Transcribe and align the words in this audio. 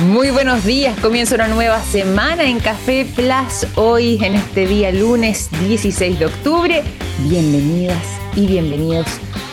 Muy 0.00 0.30
buenos 0.30 0.62
días, 0.66 0.98
comienza 1.00 1.36
una 1.36 1.48
nueva 1.48 1.80
semana 1.80 2.44
en 2.44 2.60
Café 2.60 3.06
Plus, 3.14 3.66
hoy 3.76 4.22
en 4.22 4.34
este 4.34 4.66
día 4.66 4.92
lunes 4.92 5.48
16 5.66 6.18
de 6.18 6.26
octubre. 6.26 6.82
Bienvenidas 7.20 8.04
y 8.34 8.46
bienvenidos 8.46 9.06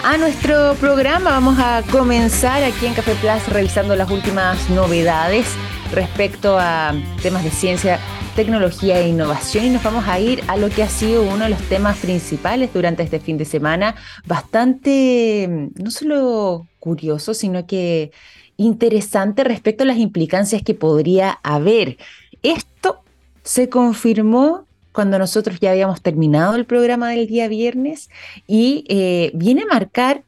a 0.04 0.18
nuestro 0.18 0.76
programa. 0.82 1.29
Vamos 1.29 1.58
a 1.60 1.82
comenzar 1.90 2.62
aquí 2.62 2.88
en 2.88 2.94
Café 2.94 3.16
Plus 3.16 3.48
revisando 3.54 3.96
las 3.96 4.12
últimas 4.12 4.70
novedades 4.70 5.45
respecto 5.93 6.57
a 6.60 6.94
temas 7.21 7.46
de 7.46 7.50
ciencia, 7.50 7.98
tecnología 8.36 9.00
e 9.00 9.07
innovación 9.07 9.64
y 9.64 9.70
nos 9.70 9.82
vamos 9.82 10.05
a 10.10 10.20
ir 10.20 10.44
a 10.50 10.57
lo 10.57 10.70
que 10.70 10.84
ha 10.84 10.89
sido 10.89 11.23
uno 11.23 11.46
de 11.46 11.52
los 11.52 11.62
temas 11.70 11.98
principales 12.00 12.73
durante 12.73 13.02
este 13.02 13.21
fin 13.21 13.38
de 13.38 13.46
semana, 13.46 13.96
bastante 14.25 15.70
no 15.75 15.89
solo 15.89 16.68
curioso, 16.80 17.34
sino 17.34 17.66
que 17.66 18.12
interesante 18.57 19.43
respecto 19.43 19.83
a 19.83 19.88
las 19.88 19.97
implicancias 19.97 20.61
que 20.61 20.73
podría 20.73 21.39
haber. 21.44 21.98
Esto 22.41 23.02
se 23.44 23.70
confirmó 23.70 24.66
cuando 24.91 25.17
nosotros 25.20 25.59
ya 25.59 25.71
habíamos 25.71 26.02
terminado 26.02 26.55
el 26.55 26.66
programa 26.66 27.09
del 27.09 27.27
día 27.27 27.47
viernes 27.47 28.09
y 28.47 28.85
eh, 28.88 29.31
viene 29.34 29.63
a 29.63 29.73
marcar 29.73 30.23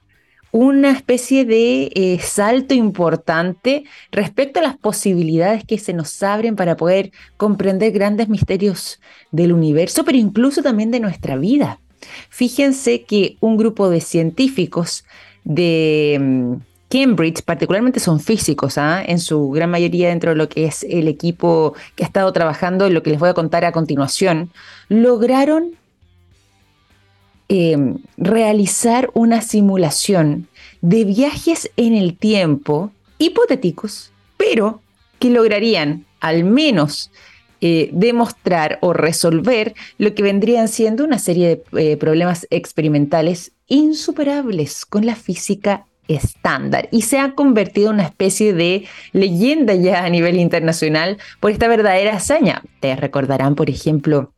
una 0.52 0.92
especie 0.92 1.44
de 1.44 1.92
eh, 1.96 2.18
salto 2.22 2.74
importante 2.74 3.84
respecto 4.12 4.62
a 4.62 4.64
las 4.64 4.78
posibilidades 4.78 5.66
que 5.66 5.78
se 5.78 5.92
nos 5.92 6.24
abren 6.24 6.56
para 6.56 6.78
poder 6.78 7.12
comprender 7.36 7.92
grandes 7.92 8.30
misterios 8.30 9.02
del 9.32 9.52
universo, 9.52 10.06
pero 10.06 10.18
incluso 10.18 10.64
también 10.64 10.92
de 10.92 11.02
nuestra 11.02 11.36
vida. 11.36 11.82
Fíjense 12.30 13.04
que 13.04 13.36
un 13.42 13.58
grupo 13.58 13.90
de 13.90 14.00
científicos 14.00 15.04
de 15.44 16.18
mm, 16.22 16.54
Cambridge, 16.90 17.42
particularmente 17.42 18.00
son 18.00 18.20
físicos, 18.20 18.78
¿ah? 18.78 19.04
en 19.06 19.20
su 19.20 19.50
gran 19.50 19.72
mayoría 19.72 20.10
dentro 20.10 20.32
de 20.32 20.36
lo 20.36 20.50
que 20.50 20.66
es 20.66 20.84
el 20.84 21.08
equipo 21.08 21.74
que 21.96 22.04
ha 22.04 22.08
estado 22.08 22.32
trabajando 22.32 22.90
lo 22.90 23.02
que 23.02 23.10
les 23.10 23.20
voy 23.20 23.30
a 23.30 23.34
contar 23.34 23.66
a 23.66 23.72
continuación, 23.72 24.52
lograron 24.88 25.72
em, 27.48 27.98
realizar 28.18 29.10
una 29.14 29.42
simulación 29.42 30.48
de 30.82 31.06
viajes 31.06 31.72
en 31.76 31.96
el 31.96 32.18
tiempo 32.18 32.92
hipotéticos, 33.18 34.12
pero 34.38 34.82
que 35.20 35.30
lograrían 35.30 36.06
al 36.20 36.44
menos 36.44 37.12
eh, 37.62 37.90
demostrar 37.94 38.78
o 38.82 38.94
resolver 38.94 39.74
lo 39.98 40.14
que 40.14 40.22
vendrían 40.22 40.68
siendo 40.68 41.04
una 41.04 41.18
serie 41.18 41.64
de 41.72 41.94
eh, 41.94 41.98
problemas 41.98 42.46
experimentales 42.52 43.54
insuperables 43.68 44.86
con 44.86 45.06
la 45.06 45.16
física 45.16 45.86
estándar 46.08 46.88
y 46.92 47.02
se 47.02 47.20
ha 47.20 47.34
convertido 47.34 47.90
en 47.90 47.96
una 47.96 48.04
especie 48.04 48.54
de 48.54 48.86
leyenda 49.12 49.74
ya 49.74 50.06
a 50.06 50.10
nivel 50.10 50.38
internacional 50.38 51.18
por 51.40 51.52
esta 51.52 51.68
verdadera 51.68 52.16
hazaña. 52.16 52.62
Te 52.80 52.96
recordarán, 52.96 53.56
por 53.56 53.70
ejemplo, 53.70 54.32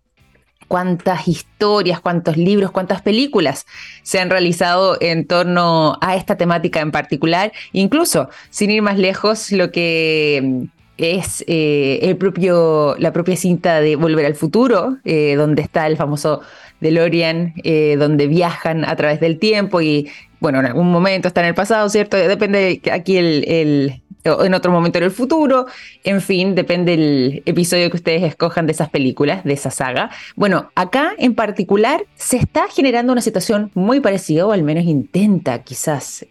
cuántas 0.68 1.28
historias, 1.28 2.00
cuántos 2.00 2.38
libros, 2.38 2.72
cuántas 2.72 3.02
películas 3.02 3.66
se 4.04 4.20
han 4.20 4.30
realizado 4.30 4.98
en 5.02 5.26
torno 5.26 5.98
a 6.02 6.16
esta 6.16 6.36
temática 6.38 6.82
en 6.82 6.92
particular, 6.92 7.52
incluso 7.72 8.30
sin 8.50 8.72
ir 8.72 8.82
más 8.82 8.98
lejos, 8.98 9.52
lo 9.52 9.72
que 9.72 10.68
es 10.98 11.44
eh, 11.48 12.00
el 12.02 12.18
propio, 12.18 12.96
la 12.98 13.14
propia 13.14 13.36
cinta 13.36 13.82
de 13.82 13.96
Volver 13.96 14.26
al 14.26 14.36
Futuro, 14.36 14.98
eh, 15.06 15.36
donde 15.36 15.62
está 15.62 15.88
el 15.88 15.96
famoso 15.96 16.42
DeLorean, 16.80 17.54
eh, 17.64 17.96
donde 17.98 18.28
viajan 18.28 18.84
a 18.84 18.96
través 18.96 19.20
del 19.20 19.40
tiempo 19.40 19.82
y, 19.82 20.10
bueno, 20.40 20.60
en 20.60 20.68
algún 20.68 20.92
momento 20.92 21.28
está 21.28 21.42
en 21.42 21.48
el 21.48 21.56
pasado, 21.56 21.90
¿cierto? 21.90 22.18
Depende 22.18 22.82
aquí 22.92 23.18
el, 23.18 24.02
en 24.24 24.54
otro 24.54 24.72
momento 24.72 24.98
en 24.98 25.06
el 25.06 25.12
futuro, 25.12 25.68
en 26.04 26.22
fin, 26.22 26.56
depende 26.56 26.92
del 26.98 27.44
episodio 27.46 27.90
que 27.90 27.98
ustedes 27.98 28.24
escojan 28.24 28.66
de 28.66 28.74
esas 28.74 28.90
películas, 28.90 29.44
de 29.44 29.54
esa 29.54 29.72
saga. 29.72 30.10
Bueno, 30.36 30.70
acá 30.76 31.14
en 31.18 31.36
particular 31.36 32.06
se 32.16 32.38
está 32.38 32.68
generando 32.70 33.14
una 33.14 33.22
situación 33.22 33.72
muy 33.74 34.00
parecida, 34.00 34.46
o 34.46 34.52
al 34.52 34.64
menos 34.64 34.86
intenta 34.86 35.64
quizás 35.64 36.26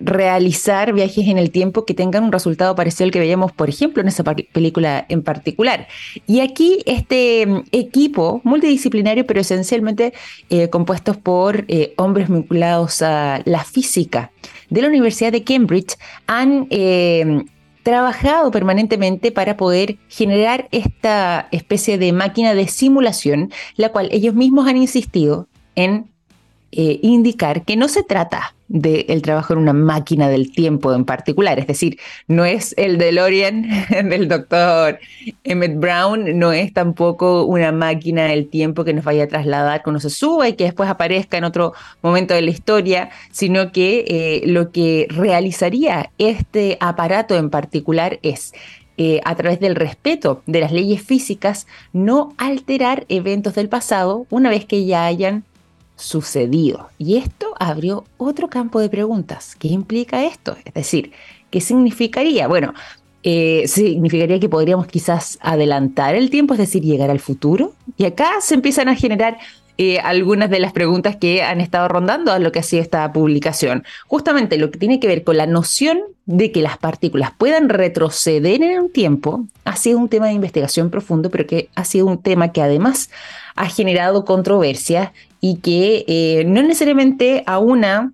realizar 0.00 0.92
viajes 0.92 1.26
en 1.28 1.38
el 1.38 1.50
tiempo 1.50 1.84
que 1.84 1.94
tengan 1.94 2.24
un 2.24 2.32
resultado 2.32 2.74
parecido 2.74 3.06
al 3.06 3.10
que 3.10 3.18
veíamos, 3.18 3.52
por 3.52 3.68
ejemplo, 3.68 4.02
en 4.02 4.08
esa 4.08 4.24
película 4.24 5.06
en 5.08 5.22
particular. 5.22 5.88
Y 6.26 6.40
aquí 6.40 6.78
este 6.86 7.46
mm, 7.46 7.64
equipo 7.72 8.40
multidisciplinario, 8.44 9.26
pero 9.26 9.40
esencialmente 9.40 10.12
eh, 10.50 10.68
compuestos 10.68 11.16
por 11.16 11.64
eh, 11.68 11.94
hombres 11.96 12.28
vinculados 12.28 13.02
a 13.02 13.40
la 13.44 13.64
física 13.64 14.32
de 14.70 14.82
la 14.82 14.88
Universidad 14.88 15.32
de 15.32 15.44
Cambridge, 15.44 15.96
han 16.26 16.66
eh, 16.70 17.44
trabajado 17.82 18.50
permanentemente 18.50 19.30
para 19.30 19.56
poder 19.56 19.96
generar 20.08 20.68
esta 20.72 21.48
especie 21.52 21.98
de 21.98 22.12
máquina 22.12 22.52
de 22.54 22.66
simulación, 22.66 23.52
la 23.76 23.90
cual 23.90 24.08
ellos 24.10 24.34
mismos 24.34 24.66
han 24.66 24.76
insistido 24.76 25.46
en 25.76 26.10
indicar 26.76 27.64
que 27.64 27.76
no 27.76 27.88
se 27.88 28.02
trata 28.02 28.54
del 28.68 29.22
trabajo 29.22 29.52
en 29.52 29.60
una 29.60 29.72
máquina 29.72 30.28
del 30.28 30.50
tiempo 30.50 30.92
en 30.92 31.04
particular. 31.04 31.58
Es 31.58 31.66
decir, 31.66 31.98
no 32.26 32.44
es 32.44 32.74
el 32.76 32.98
DeLorean 32.98 33.66
del 34.08 34.28
doctor 34.28 34.98
Emmett 35.44 35.78
Brown, 35.78 36.38
no 36.38 36.52
es 36.52 36.72
tampoco 36.72 37.44
una 37.44 37.72
máquina 37.72 38.24
del 38.26 38.48
tiempo 38.48 38.84
que 38.84 38.92
nos 38.92 39.04
vaya 39.04 39.24
a 39.24 39.28
trasladar 39.28 39.82
cuando 39.82 40.00
se 40.00 40.10
suba 40.10 40.48
y 40.48 40.54
que 40.54 40.64
después 40.64 40.88
aparezca 40.88 41.36
en 41.36 41.44
otro 41.44 41.74
momento 42.02 42.34
de 42.34 42.42
la 42.42 42.50
historia, 42.50 43.10
sino 43.30 43.72
que 43.72 44.04
eh, 44.08 44.42
lo 44.46 44.72
que 44.72 45.06
realizaría 45.10 46.10
este 46.18 46.76
aparato 46.80 47.36
en 47.36 47.50
particular 47.50 48.18
es 48.22 48.52
eh, 48.98 49.20
a 49.24 49.34
través 49.34 49.60
del 49.60 49.74
respeto 49.76 50.42
de 50.46 50.60
las 50.60 50.72
leyes 50.72 51.02
físicas, 51.02 51.66
no 51.92 52.34
alterar 52.38 53.04
eventos 53.08 53.54
del 53.54 53.68
pasado 53.68 54.26
una 54.30 54.48
vez 54.48 54.64
que 54.64 54.86
ya 54.86 55.04
hayan 55.04 55.44
sucedido. 55.96 56.88
Y 56.98 57.16
esto 57.16 57.54
abrió 57.58 58.04
otro 58.18 58.48
campo 58.48 58.80
de 58.80 58.88
preguntas. 58.88 59.56
¿Qué 59.58 59.68
implica 59.68 60.24
esto? 60.24 60.56
Es 60.64 60.74
decir, 60.74 61.12
¿qué 61.50 61.60
significaría? 61.60 62.46
Bueno, 62.48 62.74
eh, 63.22 63.64
significaría 63.66 64.38
que 64.38 64.48
podríamos 64.48 64.86
quizás 64.86 65.38
adelantar 65.40 66.14
el 66.14 66.30
tiempo, 66.30 66.54
es 66.54 66.58
decir, 66.58 66.82
llegar 66.82 67.10
al 67.10 67.20
futuro. 67.20 67.72
Y 67.96 68.04
acá 68.04 68.40
se 68.40 68.54
empiezan 68.54 68.88
a 68.88 68.94
generar 68.94 69.38
eh, 69.78 69.98
algunas 69.98 70.48
de 70.48 70.58
las 70.58 70.72
preguntas 70.72 71.16
que 71.16 71.42
han 71.42 71.60
estado 71.60 71.88
rondando 71.88 72.32
a 72.32 72.38
lo 72.38 72.50
que 72.50 72.60
ha 72.60 72.62
sido 72.62 72.82
esta 72.82 73.12
publicación. 73.12 73.84
Justamente 74.06 74.56
lo 74.56 74.70
que 74.70 74.78
tiene 74.78 75.00
que 75.00 75.06
ver 75.06 75.22
con 75.22 75.36
la 75.36 75.46
noción 75.46 75.98
de 76.24 76.50
que 76.50 76.62
las 76.62 76.78
partículas 76.78 77.32
puedan 77.36 77.68
retroceder 77.68 78.62
en 78.62 78.80
un 78.80 78.92
tiempo 78.92 79.44
ha 79.64 79.76
sido 79.76 79.98
un 79.98 80.08
tema 80.08 80.26
de 80.26 80.32
investigación 80.32 80.90
profundo, 80.90 81.30
pero 81.30 81.46
que 81.46 81.68
ha 81.74 81.84
sido 81.84 82.06
un 82.06 82.22
tema 82.22 82.52
que 82.52 82.62
además 82.62 83.10
ha 83.54 83.68
generado 83.68 84.24
controversia 84.24 85.12
y 85.40 85.56
que 85.56 86.04
eh, 86.08 86.44
no 86.46 86.62
necesariamente 86.62 87.42
aúna 87.46 88.12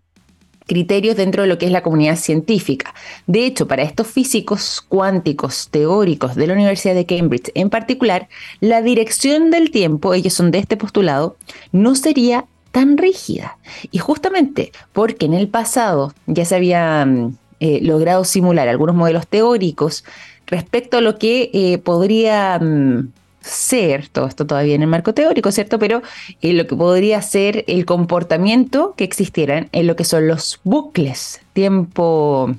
criterios 0.66 1.16
dentro 1.16 1.43
de 1.43 1.49
lo 1.49 1.59
que 1.59 1.66
es 1.66 1.72
la 1.72 1.83
comunidad 1.83 2.16
científica. 2.16 2.94
De 3.27 3.44
hecho, 3.44 3.66
para 3.66 3.83
estos 3.83 4.06
físicos 4.06 4.81
cuánticos 4.81 5.69
teóricos 5.71 6.34
de 6.34 6.47
la 6.47 6.55
Universidad 6.55 6.94
de 6.94 7.06
Cambridge 7.06 7.50
en 7.55 7.71
particular, 7.71 8.28
la 8.61 8.82
dirección 8.82 9.50
del 9.50 9.71
tiempo, 9.71 10.15
ellos 10.15 10.34
son 10.34 10.50
de 10.50 10.59
este 10.59 10.77
postulado, 10.77 11.37
no 11.72 11.94
sería 11.94 12.47
tan 12.71 12.97
rígida. 12.97 13.59
Y 13.91 13.99
justamente 13.99 14.72
porque 14.93 15.27
en 15.27 15.34
el 15.34 15.49
pasado 15.49 16.15
ya 16.27 16.44
se 16.44 16.56
habían 16.56 17.38
eh, 17.61 17.81
logrado 17.82 18.25
simular 18.25 18.69
algunos 18.69 18.97
modelos 18.97 19.27
teóricos 19.27 20.05
respecto 20.47 20.97
a 20.97 21.00
lo 21.00 21.19
que 21.19 21.50
eh, 21.53 21.78
podría 21.78 22.59
mm, 22.59 23.12
ser, 23.42 24.08
todo 24.08 24.26
esto 24.26 24.47
todavía 24.47 24.75
en 24.75 24.82
el 24.82 24.88
marco 24.88 25.14
teórico, 25.14 25.53
¿cierto? 25.53 25.78
Pero 25.78 26.03
eh, 26.41 26.53
lo 26.53 26.66
que 26.66 26.76
podría 26.76 27.20
ser 27.22 27.64
el 27.66 27.84
comportamiento 27.84 28.94
que 28.97 29.04
existieran 29.04 29.69
en 29.72 29.86
lo 29.86 29.97
que 29.97 30.04
son 30.04 30.28
los 30.28 30.60
bucles, 30.64 31.41
tiempo 31.52 32.54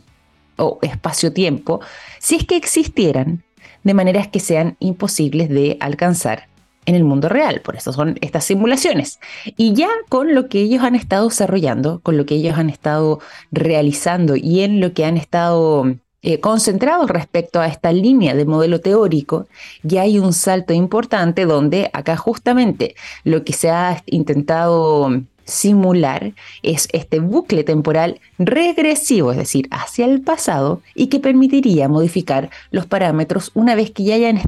o 0.57 0.79
espacio-tiempo, 0.81 1.81
si 2.19 2.35
es 2.35 2.45
que 2.45 2.55
existieran, 2.55 3.43
de 3.83 3.93
maneras 3.93 4.27
que 4.27 4.39
sean 4.39 4.77
imposibles 4.79 5.49
de 5.49 5.77
alcanzar 5.79 6.47
en 6.85 6.95
el 6.95 7.03
mundo 7.03 7.29
real. 7.29 7.61
Por 7.61 7.75
eso 7.75 7.93
son 7.93 8.17
estas 8.21 8.45
simulaciones. 8.45 9.19
Y 9.57 9.73
ya 9.73 9.89
con 10.09 10.33
lo 10.35 10.47
que 10.47 10.61
ellos 10.61 10.83
han 10.83 10.95
estado 10.95 11.29
desarrollando, 11.29 11.99
con 12.01 12.17
lo 12.17 12.25
que 12.25 12.35
ellos 12.35 12.57
han 12.57 12.69
estado 12.69 13.19
realizando 13.51 14.35
y 14.35 14.61
en 14.61 14.79
lo 14.79 14.93
que 14.93 15.05
han 15.05 15.17
estado 15.17 15.95
eh, 16.23 16.39
concentrados 16.39 17.09
respecto 17.09 17.59
a 17.59 17.67
esta 17.67 17.91
línea 17.91 18.33
de 18.33 18.45
modelo 18.45 18.79
teórico, 18.79 19.47
ya 19.83 20.03
hay 20.03 20.19
un 20.19 20.33
salto 20.33 20.73
importante 20.73 21.45
donde 21.45 21.89
acá 21.93 22.15
justamente 22.15 22.95
lo 23.25 23.43
que 23.43 23.53
se 23.53 23.69
ha 23.69 24.01
intentado 24.05 25.21
simular 25.45 26.31
es 26.61 26.87
este 26.93 27.19
bucle 27.19 27.63
temporal 27.63 28.21
regresivo, 28.39 29.31
es 29.31 29.37
decir, 29.37 29.67
hacia 29.71 30.05
el 30.05 30.21
pasado, 30.21 30.81
y 30.95 31.07
que 31.07 31.19
permitiría 31.19 31.89
modificar 31.89 32.49
los 32.71 32.85
parámetros 32.85 33.51
una 33.53 33.75
vez 33.75 33.91
que 33.91 34.05
ya 34.05 34.15
hayan 34.15 34.41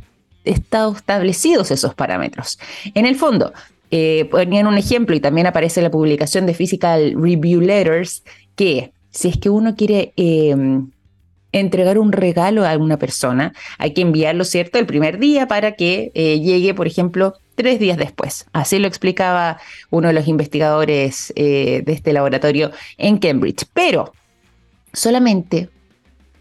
estado 0.46 0.96
establecidos 0.96 1.72
esos 1.72 1.94
parámetros. 1.94 2.58
En 2.94 3.06
el 3.06 3.16
fondo, 3.16 3.52
eh, 3.92 4.26
ponían 4.32 4.68
un 4.68 4.78
ejemplo 4.78 5.16
y 5.16 5.20
también 5.20 5.48
aparece 5.48 5.80
en 5.80 5.86
la 5.86 5.92
publicación 5.92 6.46
de 6.46 6.54
Physical 6.54 7.16
Review 7.18 7.62
Letters 7.62 8.24
que 8.56 8.92
si 9.12 9.30
es 9.30 9.38
que 9.38 9.50
uno 9.50 9.76
quiere 9.76 10.14
em, 10.18 10.92
entregar 11.60 11.98
un 11.98 12.12
regalo 12.12 12.66
a 12.66 12.78
una 12.78 12.98
persona, 12.98 13.54
hay 13.78 13.94
que 13.94 14.02
enviarlo, 14.02 14.44
¿cierto?, 14.44 14.78
el 14.78 14.86
primer 14.86 15.20
día 15.20 15.48
para 15.48 15.72
que 15.74 16.12
eh, 16.14 16.42
llegue, 16.42 16.74
por 16.74 16.86
ejemplo, 16.86 17.36
tres 17.56 17.80
días 17.80 17.98
después. 17.98 18.46
Así 18.52 18.78
lo 18.78 18.88
explicaba 18.88 19.58
uno 19.90 20.10
de 20.10 20.14
los 20.14 20.28
investigadores 20.28 21.32
eh, 21.38 21.82
de 21.86 21.94
este 21.94 22.12
laboratorio 22.12 22.72
en 22.98 23.18
Cambridge. 23.20 23.66
Pero 23.74 24.12
solamente 24.92 25.70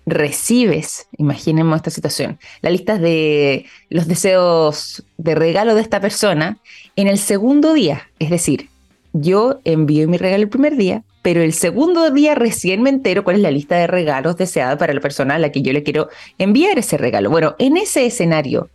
recibes, 0.05 1.07
imaginemos 1.17 1.77
esta 1.77 1.91
situación, 1.91 2.39
la 2.61 2.71
lista 2.71 2.99
de 2.99 3.67
los 3.91 4.09
deseos 4.09 5.05
de 5.17 5.35
regalo 5.35 5.77
de 5.77 5.81
esta 5.81 6.01
persona 6.01 6.59
en 6.97 7.07
el 7.07 7.19
segundo 7.19 7.73
día. 7.73 8.11
Es 8.19 8.31
decir, 8.31 8.69
yo 9.13 9.61
envío 9.65 10.09
mi 10.09 10.19
regalo 10.19 10.43
el 10.43 10.49
primer 10.49 10.77
día, 10.77 11.05
pero 11.25 11.41
el 11.41 11.55
segundo 11.55 12.11
día 12.11 12.35
recién 12.35 12.83
me 12.83 12.91
entero 12.91 13.25
cuál 13.25 13.37
es 13.37 13.43
la 13.43 13.51
lista 13.51 13.77
de 13.77 13.87
regalos 13.87 14.37
deseada 14.37 14.77
para 14.77 14.93
la 14.93 15.01
persona 15.01 15.37
a 15.37 15.39
la 15.39 15.51
que 15.51 15.63
yo 15.63 15.73
le 15.73 15.83
quiero 15.83 16.11
enviar 16.37 16.79
ese 16.79 16.99
regalo. 16.99 17.31
Bueno, 17.31 17.57
en 17.59 17.79
ese 17.79 18.05
escenario, 18.05 18.69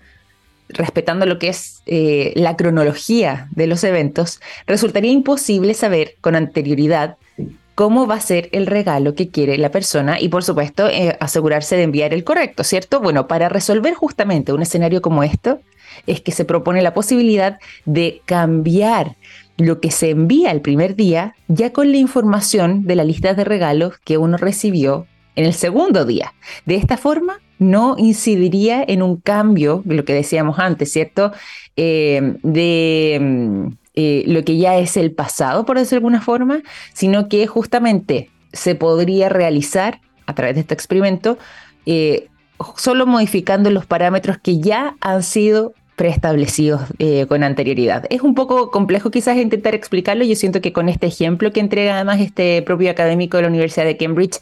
respetando 0.67 1.27
lo 1.27 1.37
que 1.37 1.49
es 1.49 1.83
eh, 1.85 2.33
la 2.35 2.57
cronología 2.57 3.47
de 3.51 3.67
los 3.67 3.83
eventos, 3.83 4.41
resultaría 4.65 5.11
imposible 5.11 5.75
saber 5.75 6.15
con 6.21 6.35
anterioridad 6.35 7.17
cómo 7.75 8.07
va 8.07 8.15
a 8.15 8.19
ser 8.19 8.49
el 8.51 8.65
regalo 8.65 9.13
que 9.13 9.29
quiere 9.29 9.55
la 9.59 9.69
persona 9.69 10.19
y 10.19 10.29
por 10.29 10.43
supuesto 10.43 10.89
eh, 10.89 11.17
asegurarse 11.19 11.77
de 11.77 11.83
enviar 11.83 12.15
el 12.15 12.23
correcto, 12.23 12.63
¿cierto? 12.63 12.99
Bueno, 12.99 13.27
para 13.27 13.47
resolver 13.49 13.93
justamente 13.93 14.53
un 14.53 14.63
escenario 14.63 15.03
como 15.03 15.21
esto, 15.21 15.59
es 16.07 16.21
que 16.21 16.31
se 16.31 16.45
propone 16.45 16.81
la 16.81 16.95
posibilidad 16.95 17.59
de 17.85 18.23
cambiar 18.25 19.17
lo 19.59 19.81
que 19.81 19.91
se 19.91 20.09
envía 20.09 20.51
el 20.51 20.61
primer 20.61 20.95
día 20.95 21.35
ya 21.47 21.71
con 21.71 21.91
la 21.91 21.97
información 21.97 22.85
de 22.85 22.95
la 22.95 23.03
lista 23.03 23.33
de 23.33 23.43
regalos 23.43 23.99
que 24.03 24.17
uno 24.17 24.37
recibió 24.37 25.05
en 25.35 25.45
el 25.45 25.53
segundo 25.53 26.05
día. 26.05 26.33
De 26.65 26.75
esta 26.75 26.97
forma, 26.97 27.39
no 27.59 27.95
incidiría 27.97 28.83
en 28.87 29.03
un 29.03 29.17
cambio, 29.17 29.83
lo 29.85 30.05
que 30.05 30.13
decíamos 30.13 30.59
antes, 30.59 30.91
¿cierto? 30.91 31.33
Eh, 31.75 32.35
de 32.41 33.17
mm, 33.21 33.67
eh, 33.95 34.23
lo 34.27 34.43
que 34.43 34.57
ya 34.57 34.77
es 34.77 34.97
el 34.97 35.11
pasado, 35.11 35.65
por 35.65 35.77
decirlo 35.77 35.95
de 35.95 35.97
alguna 35.97 36.21
forma, 36.21 36.61
sino 36.93 37.27
que 37.27 37.45
justamente 37.47 38.29
se 38.53 38.75
podría 38.75 39.29
realizar 39.29 39.99
a 40.25 40.35
través 40.35 40.55
de 40.55 40.61
este 40.61 40.73
experimento 40.73 41.37
eh, 41.85 42.27
solo 42.77 43.05
modificando 43.05 43.69
los 43.71 43.85
parámetros 43.85 44.37
que 44.37 44.59
ya 44.59 44.95
han 45.01 45.23
sido 45.23 45.73
preestablecidos 45.99 46.79
eh, 46.97 47.25
con 47.27 47.43
anterioridad. 47.43 48.05
Es 48.09 48.21
un 48.21 48.33
poco 48.33 48.71
complejo 48.71 49.11
quizás 49.11 49.35
intentar 49.35 49.75
explicarlo, 49.75 50.23
yo 50.23 50.33
siento 50.37 50.61
que 50.61 50.71
con 50.71 50.87
este 50.87 51.07
ejemplo 51.07 51.51
que 51.51 51.59
entrega 51.59 51.95
además 51.95 52.21
este 52.21 52.61
propio 52.61 52.89
académico 52.89 53.35
de 53.35 53.43
la 53.43 53.49
Universidad 53.49 53.83
de 53.83 53.97
Cambridge, 53.97 54.39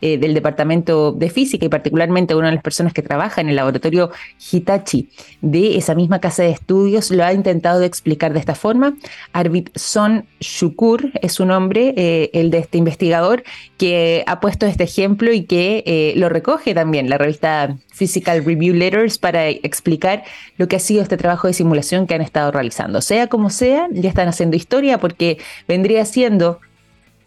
eh, 0.00 0.18
del 0.18 0.34
Departamento 0.34 1.12
de 1.12 1.30
Física 1.30 1.66
y 1.66 1.68
particularmente 1.68 2.34
una 2.34 2.48
de 2.48 2.54
las 2.54 2.62
personas 2.62 2.92
que 2.92 3.02
trabaja 3.02 3.40
en 3.40 3.48
el 3.48 3.56
laboratorio 3.56 4.10
Hitachi 4.50 5.08
de 5.40 5.76
esa 5.76 5.94
misma 5.94 6.20
casa 6.20 6.42
de 6.42 6.50
estudios, 6.50 7.10
lo 7.10 7.24
ha 7.24 7.32
intentado 7.32 7.82
explicar 7.82 8.32
de 8.32 8.40
esta 8.40 8.54
forma. 8.54 8.96
Arvid 9.32 9.68
Son 9.74 10.24
Shukur 10.40 11.10
es 11.22 11.32
su 11.32 11.44
nombre, 11.46 11.94
eh, 11.96 12.30
el 12.32 12.50
de 12.50 12.58
este 12.58 12.78
investigador, 12.78 13.42
que 13.76 14.24
ha 14.26 14.40
puesto 14.40 14.66
este 14.66 14.84
ejemplo 14.84 15.32
y 15.32 15.44
que 15.44 16.14
lo 16.16 16.28
recoge 16.28 16.74
también 16.74 17.08
la 17.08 17.18
revista 17.18 17.76
Physical 17.92 18.44
Review 18.44 18.74
Letters 18.74 19.18
para 19.18 19.48
explicar 19.48 20.24
lo 20.56 20.68
que 20.68 20.76
ha 20.76 20.80
sido 20.80 21.02
este 21.02 21.16
trabajo 21.16 21.46
de 21.46 21.52
simulación 21.52 22.06
que 22.06 22.14
han 22.14 22.22
estado 22.22 22.50
realizando. 22.50 23.00
Sea 23.02 23.26
como 23.26 23.50
sea, 23.50 23.88
ya 23.92 24.08
están 24.08 24.28
haciendo 24.28 24.56
historia 24.56 24.98
porque 24.98 25.38
vendría 25.68 26.04
siendo 26.04 26.60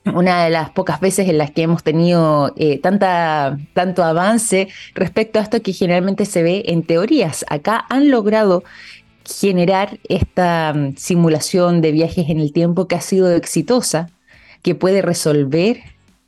una 0.06 0.44
de 0.44 0.50
las 0.50 0.70
pocas 0.70 1.00
veces 1.00 1.30
en 1.30 1.38
las 1.38 1.52
que 1.52 1.64
hemos 1.64 1.84
tenido 1.84 2.54
eh, 2.58 2.80
tanta, 2.80 3.58
tanto 3.74 4.04
avance 4.04 4.68
respecto 4.96 5.40
a 5.40 5.44
esto 5.44 5.62
que 5.62 5.74
generalmente 5.74 6.26
se 6.26 6.44
ve 6.44 6.64
en 6.68 6.84
teorías. 6.84 7.46
Acá 7.50 7.86
han 7.90 8.12
logrado 8.12 8.64
generar 9.26 10.00
esta 10.10 10.74
mm, 10.74 10.98
simulación 10.98 11.82
de 11.82 11.92
viajes 11.92 12.30
en 12.30 12.40
el 12.40 12.52
tiempo 12.52 12.88
que 12.88 12.96
ha 12.96 13.02
sido 13.02 13.34
exitosa, 13.34 14.10
que 14.62 14.76
puede 14.76 15.02
resolver 15.02 15.82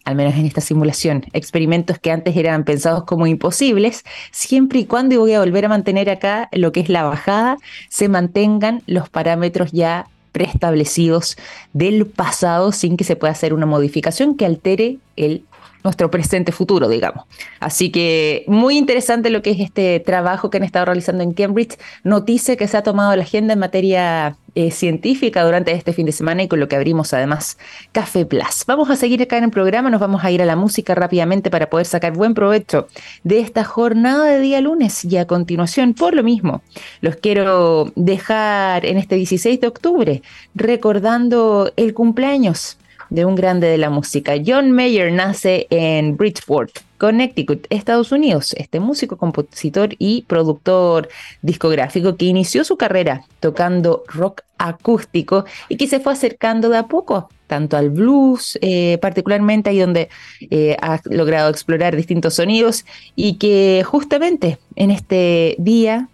al 0.06 0.16
menos 0.16 0.36
en 0.36 0.46
esta 0.46 0.62
simulación, 0.62 1.26
experimentos 1.34 1.98
que 1.98 2.12
antes 2.12 2.38
eran 2.38 2.64
pensados 2.64 3.06
como 3.06 3.26
imposibles, 3.26 4.04
siempre 4.32 4.78
y 4.78 4.86
cuando, 4.86 5.16
y 5.16 5.18
voy 5.18 5.34
a 5.34 5.40
volver 5.40 5.66
a 5.66 5.70
mantener 5.70 6.12
acá 6.12 6.48
lo 6.52 6.72
que 6.72 6.80
es 6.80 6.90
la 6.90 7.02
bajada, 7.02 7.58
se 7.90 8.08
mantengan 8.08 8.84
los 8.86 9.10
parámetros 9.10 9.72
ya 9.72 10.06
preestablecidos 10.36 11.38
del 11.72 12.06
pasado 12.06 12.74
sin 12.74 12.98
que 12.98 13.06
se 13.06 13.16
pueda 13.16 13.32
hacer 13.32 13.54
una 13.54 13.66
modificación 13.66 14.36
que 14.36 14.46
altere 14.46 14.98
el 15.16 15.46
nuestro 15.86 16.12
presente 16.12 16.52
futuro, 16.52 16.90
digamos. 16.90 17.24
Así 17.62 17.92
que 17.92 18.44
muy 18.48 18.78
interesante 18.78 19.30
lo 19.30 19.42
que 19.42 19.52
es 19.52 19.60
este 19.62 20.02
trabajo 20.02 20.50
que 20.50 20.58
han 20.58 20.64
estado 20.64 20.86
realizando 20.86 21.24
en 21.24 21.32
Cambridge. 21.32 21.78
Noticia 22.04 22.58
que 22.58 22.68
se 22.68 22.76
ha 22.76 22.84
tomado 22.84 23.16
la 23.16 23.24
agenda 23.24 23.54
en 23.54 23.60
materia 23.60 24.36
eh, 24.56 24.72
científica 24.72 25.44
durante 25.44 25.72
este 25.72 25.94
fin 25.94 26.06
de 26.06 26.12
semana 26.12 26.44
y 26.44 26.48
con 26.48 26.60
lo 26.60 26.68
que 26.68 26.76
abrimos 26.76 27.14
además 27.14 27.58
Café 27.92 28.26
Plus. 28.26 28.64
Vamos 28.66 28.90
a 28.90 28.96
seguir 28.96 29.22
acá 29.22 29.38
en 29.38 29.46
el 29.46 29.52
programa, 29.52 29.90
nos 29.90 30.02
vamos 30.02 30.24
a 30.24 30.32
ir 30.32 30.42
a 30.42 30.46
la 30.46 30.56
música 30.56 30.96
rápidamente 30.96 31.50
para 31.52 31.70
poder 31.70 31.86
sacar 31.86 32.14
buen 32.14 32.34
provecho 32.34 32.88
de 33.24 33.40
esta 33.40 33.64
jornada 33.64 34.26
de 34.26 34.40
día 34.40 34.62
lunes 34.62 35.06
y 35.06 35.18
a 35.18 35.28
continuación, 35.28 35.94
por 35.94 36.16
lo 36.16 36.24
mismo, 36.24 36.62
los 37.02 37.18
quiero 37.18 37.92
dejar 37.96 38.86
en 38.86 38.98
este 38.98 39.16
16 39.16 39.60
de 39.60 39.68
octubre 39.68 40.22
recordando 40.56 41.72
el 41.76 41.94
cumpleaños 41.94 42.78
de 43.10 43.26
un 43.26 43.36
grande 43.36 43.68
de 43.68 43.78
la 43.78 43.90
música. 43.90 44.34
John 44.46 44.72
Mayer 44.72 45.12
nace 45.12 45.68
en 45.70 46.18
Bridgeport, 46.18 46.80
Connecticut, 46.98 47.68
Estados 47.70 48.12
Unidos. 48.12 48.54
Este 48.58 48.80
músico, 48.80 49.18
compositor 49.18 49.96
y 50.00 50.24
productor 50.24 51.10
discográfico 51.42 52.16
que 52.16 52.26
inició 52.26 52.64
su 52.64 52.78
carrera 52.78 53.24
tocando 53.40 54.04
rock 54.08 54.42
acústico 54.58 55.46
y 55.70 55.78
que 55.78 55.88
se 55.88 56.00
fue 56.00 56.14
acercando 56.14 56.70
de 56.70 56.78
a 56.78 56.88
poco 56.88 57.30
tanto 57.48 57.78
al 57.78 57.92
blues, 57.92 58.58
eh, 58.62 58.98
particularmente 59.02 59.70
ahí 59.70 59.80
donde 59.80 60.10
eh, 60.50 60.76
ha 60.82 61.00
logrado 61.06 61.50
explorar 61.50 61.96
distintos 61.96 62.36
sonidos 62.36 62.86
y 63.16 63.38
que 63.38 63.84
justamente 63.86 64.58
en 64.76 64.92
este 64.92 65.56
día 65.60 66.10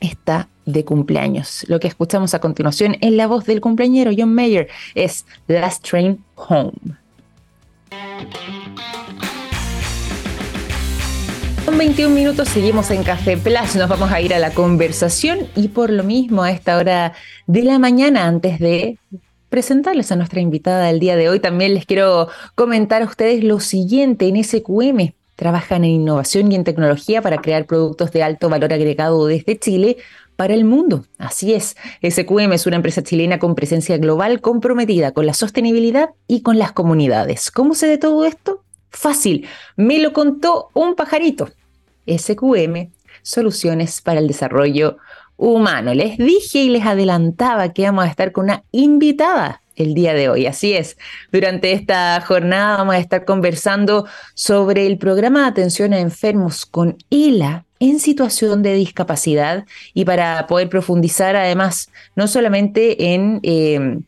está 0.00 0.48
de 0.64 0.84
cumpleaños. 0.84 1.64
Lo 1.68 1.80
que 1.80 1.88
escuchamos 1.88 2.34
a 2.34 2.40
continuación 2.40 2.96
en 3.00 3.16
la 3.16 3.26
voz 3.26 3.44
del 3.44 3.60
cumpleañero 3.60 4.12
John 4.16 4.34
Mayer 4.34 4.68
es 4.94 5.26
Last 5.46 5.88
Train 5.88 6.22
Home. 6.36 6.72
Con 11.64 11.78
21 11.78 12.14
minutos 12.14 12.48
seguimos 12.48 12.90
en 12.90 13.04
Café 13.04 13.36
Plus, 13.36 13.76
nos 13.76 13.88
vamos 13.88 14.10
a 14.10 14.20
ir 14.20 14.34
a 14.34 14.38
la 14.40 14.50
conversación 14.50 15.46
y 15.54 15.68
por 15.68 15.90
lo 15.90 16.02
mismo 16.02 16.42
a 16.42 16.50
esta 16.50 16.76
hora 16.76 17.12
de 17.46 17.62
la 17.62 17.78
mañana 17.78 18.26
antes 18.26 18.58
de 18.58 18.98
presentarles 19.48 20.10
a 20.10 20.16
nuestra 20.16 20.40
invitada 20.40 20.86
del 20.86 20.98
día 20.98 21.14
de 21.14 21.28
hoy, 21.28 21.38
también 21.38 21.74
les 21.74 21.84
quiero 21.84 22.28
comentar 22.54 23.02
a 23.02 23.04
ustedes 23.04 23.44
lo 23.44 23.60
siguiente 23.60 24.26
en 24.26 24.42
SQM. 24.42 25.12
Trabajan 25.36 25.84
en 25.84 25.90
innovación 25.90 26.50
y 26.50 26.54
en 26.54 26.64
tecnología 26.64 27.20
para 27.20 27.38
crear 27.38 27.66
productos 27.66 28.12
de 28.12 28.22
alto 28.22 28.48
valor 28.48 28.72
agregado 28.72 29.26
desde 29.26 29.58
Chile 29.58 29.98
para 30.36 30.54
el 30.54 30.64
mundo. 30.64 31.04
Así 31.18 31.54
es, 31.54 31.76
SQM 32.02 32.52
es 32.52 32.66
una 32.66 32.76
empresa 32.76 33.02
chilena 33.02 33.38
con 33.38 33.54
presencia 33.54 33.96
global 33.98 34.40
comprometida 34.40 35.12
con 35.12 35.26
la 35.26 35.34
sostenibilidad 35.34 36.10
y 36.26 36.42
con 36.42 36.58
las 36.58 36.72
comunidades. 36.72 37.50
¿Cómo 37.50 37.74
se 37.74 37.86
de 37.86 37.98
todo 37.98 38.24
esto? 38.24 38.62
Fácil, 38.90 39.46
me 39.76 39.98
lo 39.98 40.12
contó 40.12 40.70
un 40.74 40.94
pajarito. 40.94 41.48
SQM, 42.06 42.90
soluciones 43.22 44.00
para 44.00 44.20
el 44.20 44.28
desarrollo 44.28 44.98
humano. 45.36 45.94
Les 45.94 46.18
dije 46.18 46.58
y 46.58 46.68
les 46.68 46.84
adelantaba 46.84 47.72
que 47.72 47.84
vamos 47.84 48.04
a 48.04 48.08
estar 48.08 48.32
con 48.32 48.44
una 48.44 48.64
invitada 48.70 49.61
el 49.76 49.94
día 49.94 50.14
de 50.14 50.28
hoy. 50.28 50.46
Así 50.46 50.74
es, 50.74 50.96
durante 51.30 51.72
esta 51.72 52.20
jornada 52.20 52.78
vamos 52.78 52.94
a 52.94 52.98
estar 52.98 53.24
conversando 53.24 54.06
sobre 54.34 54.86
el 54.86 54.98
programa 54.98 55.42
de 55.42 55.46
atención 55.48 55.92
a 55.92 56.00
enfermos 56.00 56.66
con 56.66 56.96
ELA 57.10 57.64
en 57.80 57.98
situación 57.98 58.62
de 58.62 58.74
discapacidad 58.74 59.66
y 59.92 60.04
para 60.04 60.46
poder 60.46 60.68
profundizar 60.68 61.36
además 61.36 61.88
no 62.14 62.28
solamente 62.28 63.14
en... 63.14 63.40
Eh, 63.42 63.98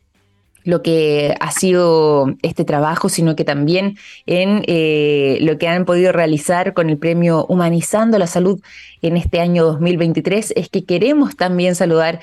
lo 0.64 0.82
que 0.82 1.34
ha 1.40 1.50
sido 1.50 2.34
este 2.42 2.64
trabajo, 2.64 3.08
sino 3.08 3.36
que 3.36 3.44
también 3.44 3.96
en 4.26 4.62
eh, 4.66 5.38
lo 5.42 5.58
que 5.58 5.68
han 5.68 5.84
podido 5.84 6.12
realizar 6.12 6.74
con 6.74 6.90
el 6.90 6.98
premio 6.98 7.46
Humanizando 7.46 8.18
la 8.18 8.26
Salud 8.26 8.60
en 9.02 9.18
este 9.18 9.40
año 9.40 9.64
2023, 9.66 10.54
es 10.56 10.70
que 10.70 10.84
queremos 10.84 11.36
también 11.36 11.74
saludar 11.74 12.20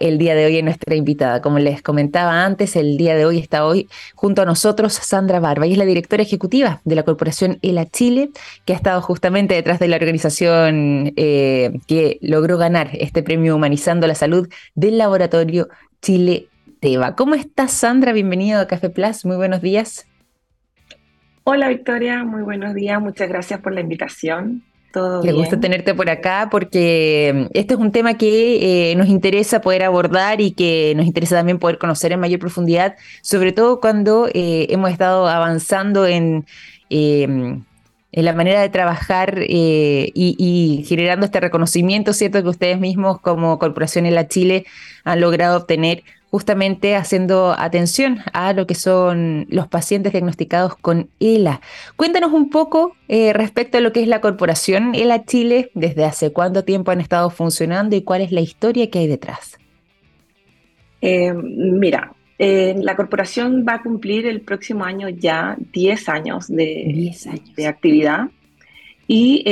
el 0.00 0.18
día 0.18 0.34
de 0.34 0.44
hoy 0.44 0.58
a 0.58 0.62
nuestra 0.62 0.94
invitada. 0.94 1.40
Como 1.40 1.58
les 1.58 1.80
comentaba 1.80 2.44
antes, 2.44 2.76
el 2.76 2.98
día 2.98 3.16
de 3.16 3.24
hoy 3.24 3.38
está 3.38 3.64
hoy 3.64 3.88
junto 4.14 4.42
a 4.42 4.44
nosotros 4.44 4.92
Sandra 4.92 5.40
Barba, 5.40 5.66
y 5.66 5.72
es 5.72 5.78
la 5.78 5.86
directora 5.86 6.22
ejecutiva 6.22 6.82
de 6.84 6.96
la 6.96 7.02
Corporación 7.02 7.58
ELA 7.62 7.86
Chile, 7.86 8.30
que 8.66 8.74
ha 8.74 8.76
estado 8.76 9.00
justamente 9.00 9.54
detrás 9.54 9.78
de 9.78 9.88
la 9.88 9.96
organización 9.96 11.12
eh, 11.16 11.78
que 11.86 12.18
logró 12.20 12.58
ganar 12.58 12.90
este 12.92 13.22
premio 13.22 13.56
Humanizando 13.56 14.06
la 14.06 14.14
Salud 14.14 14.48
del 14.74 14.98
Laboratorio 14.98 15.68
Chile 16.02 16.48
¿Cómo 17.16 17.36
estás, 17.36 17.70
Sandra? 17.70 18.12
Bienvenido 18.12 18.60
a 18.60 18.66
Café 18.66 18.90
Plus. 18.90 19.24
Muy 19.24 19.36
buenos 19.36 19.62
días. 19.62 20.04
Hola 21.44 21.68
Victoria, 21.68 22.24
muy 22.24 22.42
buenos 22.42 22.74
días, 22.74 23.00
muchas 23.00 23.28
gracias 23.28 23.60
por 23.60 23.72
la 23.72 23.82
invitación. 23.82 24.64
Todo 24.92 25.22
Me 25.22 25.32
gusta 25.32 25.60
tenerte 25.60 25.94
por 25.94 26.10
acá 26.10 26.48
porque 26.50 27.32
mm, 27.32 27.56
este 27.56 27.74
es 27.74 27.80
un 27.80 27.92
tema 27.92 28.14
que 28.14 28.90
eh, 28.90 28.96
nos 28.96 29.06
interesa 29.06 29.60
poder 29.60 29.84
abordar 29.84 30.40
y 30.40 30.50
que 30.50 30.92
nos 30.96 31.06
interesa 31.06 31.36
también 31.36 31.60
poder 31.60 31.78
conocer 31.78 32.10
en 32.10 32.18
mayor 32.18 32.40
profundidad, 32.40 32.96
sobre 33.20 33.52
todo 33.52 33.78
cuando 33.80 34.26
eh, 34.34 34.66
hemos 34.70 34.90
estado 34.90 35.28
avanzando 35.28 36.08
en, 36.08 36.46
eh, 36.90 37.22
en 37.22 38.24
la 38.24 38.32
manera 38.32 38.60
de 38.60 38.70
trabajar 38.70 39.38
y, 39.46 40.12
y, 40.14 40.84
generando 40.84 41.26
este 41.26 41.38
reconocimiento, 41.38 42.12
¿cierto? 42.12 42.42
Que 42.42 42.48
ustedes 42.48 42.80
mismos 42.80 43.20
como 43.20 43.60
Corporación 43.60 44.04
en 44.04 44.16
la 44.16 44.26
Chile 44.26 44.66
han 45.04 45.20
logrado 45.20 45.58
obtener 45.58 46.02
justamente 46.32 46.96
haciendo 46.96 47.54
atención 47.58 48.20
a 48.32 48.54
lo 48.54 48.66
que 48.66 48.74
son 48.74 49.46
los 49.50 49.68
pacientes 49.68 50.12
diagnosticados 50.12 50.76
con 50.76 51.10
ELA. 51.20 51.60
Cuéntanos 51.96 52.32
un 52.32 52.48
poco 52.48 52.96
eh, 53.06 53.34
respecto 53.34 53.76
a 53.76 53.82
lo 53.82 53.92
que 53.92 54.00
es 54.00 54.08
la 54.08 54.22
corporación 54.22 54.94
ELA 54.94 55.26
Chile, 55.26 55.70
desde 55.74 56.06
hace 56.06 56.32
cuánto 56.32 56.64
tiempo 56.64 56.90
han 56.90 57.02
estado 57.02 57.28
funcionando 57.28 57.96
y 57.96 58.00
cuál 58.00 58.22
es 58.22 58.32
la 58.32 58.40
historia 58.40 58.88
que 58.88 59.00
hay 59.00 59.08
detrás. 59.08 59.58
Eh, 61.02 61.34
mira, 61.34 62.14
eh, 62.38 62.76
la 62.78 62.96
corporación 62.96 63.66
va 63.68 63.74
a 63.74 63.82
cumplir 63.82 64.24
el 64.24 64.40
próximo 64.40 64.86
año 64.86 65.10
ya 65.10 65.58
10 65.74 66.08
años 66.08 66.48
de, 66.48 67.12
de 67.54 67.66
actividad. 67.66 68.30
Y 69.06 69.44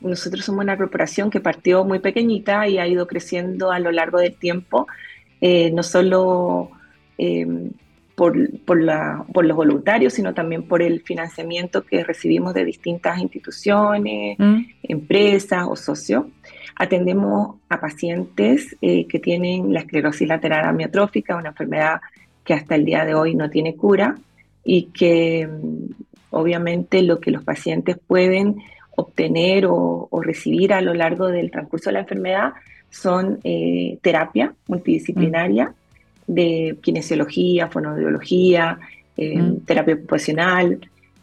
nosotros 0.00 0.44
somos 0.44 0.64
una 0.64 0.76
corporación 0.76 1.30
que 1.30 1.38
partió 1.38 1.84
muy 1.84 2.00
pequeñita 2.00 2.66
y 2.66 2.78
ha 2.78 2.88
ido 2.88 3.06
creciendo 3.06 3.70
a 3.70 3.78
lo 3.78 3.92
largo 3.92 4.18
del 4.18 4.34
tiempo 4.34 4.88
eh, 5.40 5.70
no 5.70 5.82
solo 5.82 6.70
eh, 7.18 7.46
por, 8.20 8.36
los 8.76 9.56
voluntarios, 9.56 10.12
sino 10.12 10.34
también 10.34 10.64
por 10.64 10.82
el 10.82 11.00
financiamiento 11.00 11.84
que 11.84 12.04
recibimos 12.04 12.52
de 12.52 12.66
distintas 12.66 13.18
instituciones, 13.18 14.38
mm. 14.38 14.60
empresas 14.82 15.66
o 15.66 15.74
socios. 15.74 16.26
Atendemos 16.76 17.56
a 17.70 17.80
pacientes 17.80 18.76
eh, 18.82 19.06
que 19.06 19.18
tienen 19.20 19.72
la 19.72 19.80
esclerosis 19.80 20.28
lateral 20.28 20.66
amiotrófica, 20.66 21.36
una 21.36 21.50
enfermedad 21.50 22.00
que 22.44 22.52
hasta 22.52 22.74
el 22.74 22.84
día 22.84 23.06
de 23.06 23.14
hoy 23.14 23.34
no 23.34 23.48
tiene 23.48 23.74
cura 23.74 24.16
y 24.64 24.90
que 24.92 25.46
mm, 25.46 25.92
obviamente 26.30 27.02
lo 27.02 27.20
que 27.20 27.30
los 27.30 27.42
pacientes 27.42 27.96
pueden 28.06 28.56
obtener 28.96 29.64
o, 29.64 30.08
o 30.10 30.20
recibir 30.20 30.74
a 30.74 30.82
lo 30.82 30.92
largo 30.92 31.28
del 31.28 31.50
transcurso 31.50 31.88
de 31.88 31.94
la 31.94 32.00
enfermedad 32.00 32.52
son 32.90 33.38
eh, 33.44 33.98
terapia 34.02 34.52
multidisciplinaria 34.66 35.66
mm. 35.66 36.34
de 36.34 36.76
kinesiología, 36.82 37.68
fonoaudiología, 37.68 38.78
eh, 39.16 39.38
mm. 39.38 39.60
terapia 39.64 39.94
ocupacional, 39.94 40.80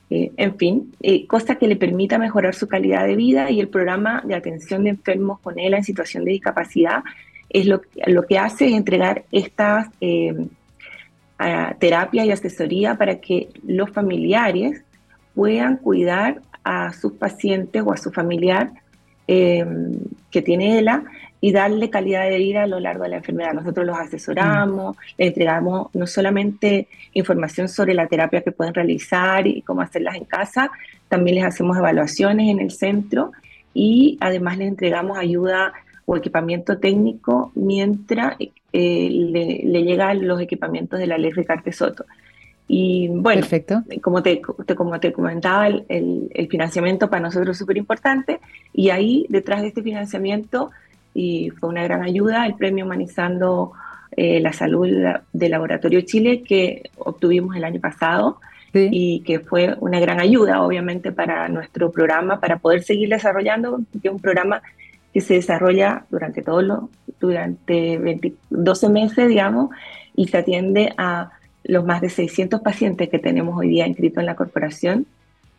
eh, 0.10 0.32
en 0.38 0.58
fin, 0.58 0.94
cosas 1.28 1.58
que 1.58 1.68
le 1.68 1.76
permita 1.76 2.18
mejorar 2.18 2.56
su 2.56 2.68
calidad 2.68 3.06
de 3.06 3.18
vida 3.18 3.52
y 3.52 3.60
el 3.60 3.68
programa 3.68 4.24
de 4.26 4.36
atención 4.36 4.86
de 4.86 4.92
enfermos 4.92 5.40
con 5.42 5.60
ELA 5.60 5.78
en 5.78 5.84
situación 5.84 6.24
de 6.24 6.32
discapacidad 6.32 7.04
es 7.50 7.66
lo, 7.66 7.82
lo 8.06 8.24
que 8.24 8.40
hace 8.40 8.68
es 8.68 8.74
entregar 8.74 9.26
estas 9.32 9.90
terapia 11.80 12.26
y 12.26 12.32
asesoría 12.32 12.96
para 12.96 13.20
que 13.20 13.50
los 13.64 13.92
familiares 13.92 14.82
puedan 15.36 15.78
cuidar 15.78 16.42
a 16.64 16.92
sus 16.94 17.12
pacientes 17.14 17.84
o 17.86 17.94
a 17.94 17.98
su 17.98 18.12
familiar 18.12 18.72
que 19.28 20.42
tiene 20.44 20.80
ELA 20.80 21.04
y 21.40 21.52
darle 21.52 21.90
calidad 21.90 22.28
de 22.30 22.38
vida 22.38 22.64
a 22.64 22.68
lo 22.68 22.80
largo 22.80 23.04
de 23.04 23.10
la 23.10 23.18
enfermedad. 23.18 23.54
Nosotros 23.54 23.86
los 23.86 23.98
asesoramos, 23.98 24.98
le 25.18 25.28
entregamos 25.28 25.94
no 25.94 26.08
solamente 26.08 26.88
información 27.14 27.70
sobre 27.70 27.94
la 27.94 28.08
terapia 28.08 28.42
que 28.42 28.52
pueden 28.52 28.74
realizar 28.74 29.46
y 29.46 29.62
cómo 29.62 29.82
hacerlas 29.82 30.16
en 30.16 30.26
casa, 30.26 30.72
también 31.08 31.36
les 31.36 31.46
hacemos 31.46 31.78
evaluaciones 31.78 32.50
en 32.50 32.60
el 32.60 32.72
centro 32.72 33.32
y 33.74 34.18
además 34.20 34.58
les 34.58 34.70
entregamos 34.70 35.18
ayuda 35.18 35.74
o 36.06 36.18
equipamiento 36.18 36.80
técnico 36.80 37.52
mientras 37.54 38.36
eh, 38.40 39.10
le, 39.12 39.84
llegan 39.84 40.28
los 40.28 40.42
equipamientos 40.42 41.00
de 41.00 41.08
la 41.08 41.18
ley 41.18 41.32
Ricardo 41.32 41.72
Soto. 41.72 42.06
Y 42.70 43.08
bueno, 43.10 43.42
Perfecto. 43.42 43.84
Como, 44.02 44.22
te, 44.22 44.42
como 44.42 45.00
te 45.00 45.14
comentaba, 45.14 45.68
el, 45.68 45.86
el 46.34 46.48
financiamiento 46.50 47.10
para 47.10 47.22
nosotros 47.22 47.56
es 47.56 47.60
súper 47.60 47.78
importante 47.78 48.40
y 48.74 48.90
ahí 48.90 49.26
detrás 49.30 49.62
de 49.62 49.68
este 49.68 49.84
financiamiento 49.84 50.72
y 51.18 51.50
fue 51.50 51.70
una 51.70 51.82
gran 51.82 52.04
ayuda 52.04 52.46
el 52.46 52.54
premio 52.54 52.86
Humanizando 52.86 53.72
eh, 54.16 54.40
la 54.40 54.54
Salud 54.54 54.88
del 55.34 55.52
Laboratorio 55.52 56.02
Chile 56.02 56.44
que 56.44 56.92
obtuvimos 56.96 57.56
el 57.56 57.64
año 57.64 57.82
pasado 57.82 58.40
y 58.72 59.22
que 59.22 59.40
fue 59.40 59.76
una 59.80 60.00
gran 60.00 60.20
ayuda 60.20 60.62
obviamente 60.62 61.12
para 61.12 61.50
nuestro 61.50 61.92
programa 61.92 62.40
para 62.40 62.60
poder 62.60 62.84
seguir 62.84 63.10
desarrollando, 63.10 63.80
que 64.00 64.10
es 64.10 64.14
un 64.14 64.20
programa 64.20 64.62
que 65.12 65.20
se 65.20 65.34
desarrolla 65.34 66.06
durante 66.12 66.44
todos 66.44 66.64
los, 66.64 66.82
durante 67.20 68.00
12 68.52 68.90
meses, 68.90 69.28
digamos, 69.28 69.72
y 70.16 70.28
se 70.28 70.38
atiende 70.38 70.94
a 70.98 71.32
los 71.64 71.84
más 71.84 72.02
de 72.02 72.12
600 72.12 72.62
pacientes 72.62 73.10
que 73.10 73.18
tenemos 73.18 73.58
hoy 73.58 73.70
día 73.70 73.88
inscritos 73.88 74.20
en 74.20 74.28
la 74.28 74.36
corporación 74.36 75.08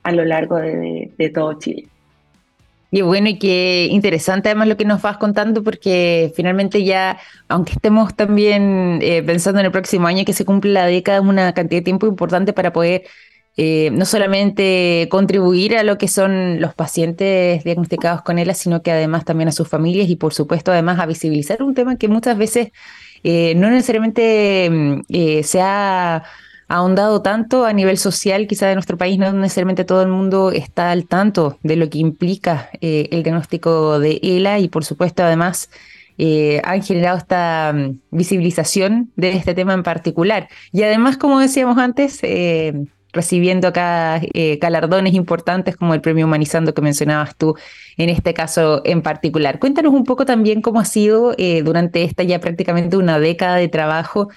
a 0.04 0.12
lo 0.12 0.24
largo 0.24 0.58
de 0.58 1.32
todo 1.34 1.54
Chile. 1.54 1.88
Y 2.90 3.02
bueno, 3.02 3.28
y 3.28 3.38
qué 3.38 3.86
interesante 3.90 4.48
además 4.48 4.68
lo 4.68 4.76
que 4.78 4.86
nos 4.86 5.02
vas 5.02 5.18
contando, 5.18 5.62
porque 5.62 6.32
finalmente 6.34 6.84
ya, 6.84 7.18
aunque 7.48 7.72
estemos 7.72 8.14
también 8.16 9.00
eh, 9.02 9.22
pensando 9.22 9.60
en 9.60 9.66
el 9.66 9.72
próximo 9.72 10.06
año 10.06 10.24
que 10.24 10.32
se 10.32 10.46
cumple 10.46 10.72
la 10.72 10.86
década, 10.86 11.18
es 11.18 11.24
una 11.24 11.52
cantidad 11.52 11.80
de 11.80 11.84
tiempo 11.84 12.06
importante 12.06 12.54
para 12.54 12.72
poder 12.72 13.04
eh, 13.58 13.90
no 13.92 14.06
solamente 14.06 15.08
contribuir 15.10 15.76
a 15.76 15.82
lo 15.82 15.98
que 15.98 16.08
son 16.08 16.60
los 16.60 16.74
pacientes 16.74 17.62
diagnosticados 17.64 18.22
con 18.22 18.38
ELA, 18.38 18.54
sino 18.54 18.82
que 18.82 18.92
además 18.92 19.24
también 19.26 19.48
a 19.48 19.52
sus 19.52 19.68
familias 19.68 20.08
y 20.08 20.16
por 20.16 20.32
supuesto 20.32 20.72
además 20.72 20.98
a 20.98 21.06
visibilizar 21.06 21.62
un 21.62 21.74
tema 21.74 21.96
que 21.96 22.08
muchas 22.08 22.38
veces 22.38 22.68
eh, 23.22 23.54
no 23.56 23.70
necesariamente 23.70 24.70
mm, 24.70 25.42
se 25.42 25.60
ha 25.60 26.22
ahondado 26.68 27.22
tanto 27.22 27.64
a 27.64 27.72
nivel 27.72 27.96
social, 27.96 28.46
quizá 28.46 28.68
de 28.68 28.74
nuestro 28.74 28.98
país, 28.98 29.18
no 29.18 29.32
necesariamente 29.32 29.84
todo 29.84 30.02
el 30.02 30.08
mundo 30.08 30.52
está 30.52 30.90
al 30.90 31.06
tanto 31.06 31.58
de 31.62 31.76
lo 31.76 31.88
que 31.88 31.98
implica 31.98 32.68
eh, 32.80 33.08
el 33.10 33.22
diagnóstico 33.22 33.98
de 33.98 34.20
ELA 34.22 34.58
y 34.60 34.68
por 34.68 34.84
supuesto 34.84 35.22
además 35.22 35.70
eh, 36.18 36.60
han 36.64 36.82
generado 36.82 37.16
esta 37.16 37.72
mm, 37.74 38.00
visibilización 38.10 39.10
de 39.16 39.30
este 39.30 39.54
tema 39.54 39.72
en 39.72 39.82
particular. 39.82 40.48
Y 40.70 40.82
además, 40.82 41.16
como 41.16 41.40
decíamos 41.40 41.78
antes, 41.78 42.18
eh, 42.22 42.74
recibiendo 43.10 43.68
acá 43.68 44.20
galardones 44.60 45.14
importantes 45.14 45.76
como 45.76 45.94
el 45.94 46.02
premio 46.02 46.26
Humanizando 46.26 46.74
que 46.74 46.82
mencionabas 46.82 47.34
tú 47.36 47.56
en 47.96 48.10
este 48.10 48.34
caso 48.34 48.82
en 48.84 49.00
particular. 49.00 49.58
Cuéntanos 49.58 49.94
un 49.94 50.04
poco 50.04 50.26
también 50.26 50.60
cómo 50.60 50.78
ha 50.78 50.84
sido 50.84 51.34
durante 51.64 52.04
esta 52.04 52.22
ya 52.22 52.38
prácticamente 52.38 52.98
una 52.98 53.18
década 53.18 53.56
de 53.56 53.68
trabajo 53.68 54.28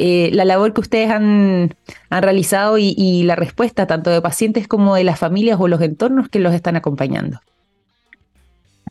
eh, 0.00 0.30
la 0.32 0.44
labor 0.44 0.72
que 0.72 0.80
ustedes 0.80 1.10
han, 1.10 1.74
realizado 2.08 2.78
y, 2.78 3.24
la 3.24 3.34
respuesta 3.34 3.88
tanto 3.88 4.10
de 4.10 4.22
pacientes 4.22 4.68
como 4.68 4.94
de 4.94 5.02
las 5.02 5.18
familias 5.18 5.58
o 5.60 5.66
los 5.66 5.80
entornos 5.80 6.28
que 6.28 6.38
los 6.38 6.54
están 6.54 6.76
acompañando. 6.76 7.40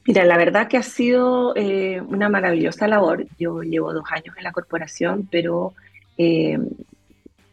Mira, 0.06 0.26
la 0.26 0.38
verdad 0.38 0.68
que 0.68 0.76
ha 0.76 0.84
sido 0.84 1.56
eh, 1.56 2.02
una 2.02 2.28
maravillosa 2.28 2.90
labor. 2.90 3.26
Yo 3.40 3.62
llevo 3.62 3.94
dos 3.94 4.04
años 4.12 4.36
en 4.38 4.44
la 4.44 4.52
corporación, 4.52 5.30
pero 5.32 5.74
eh, 6.18 6.60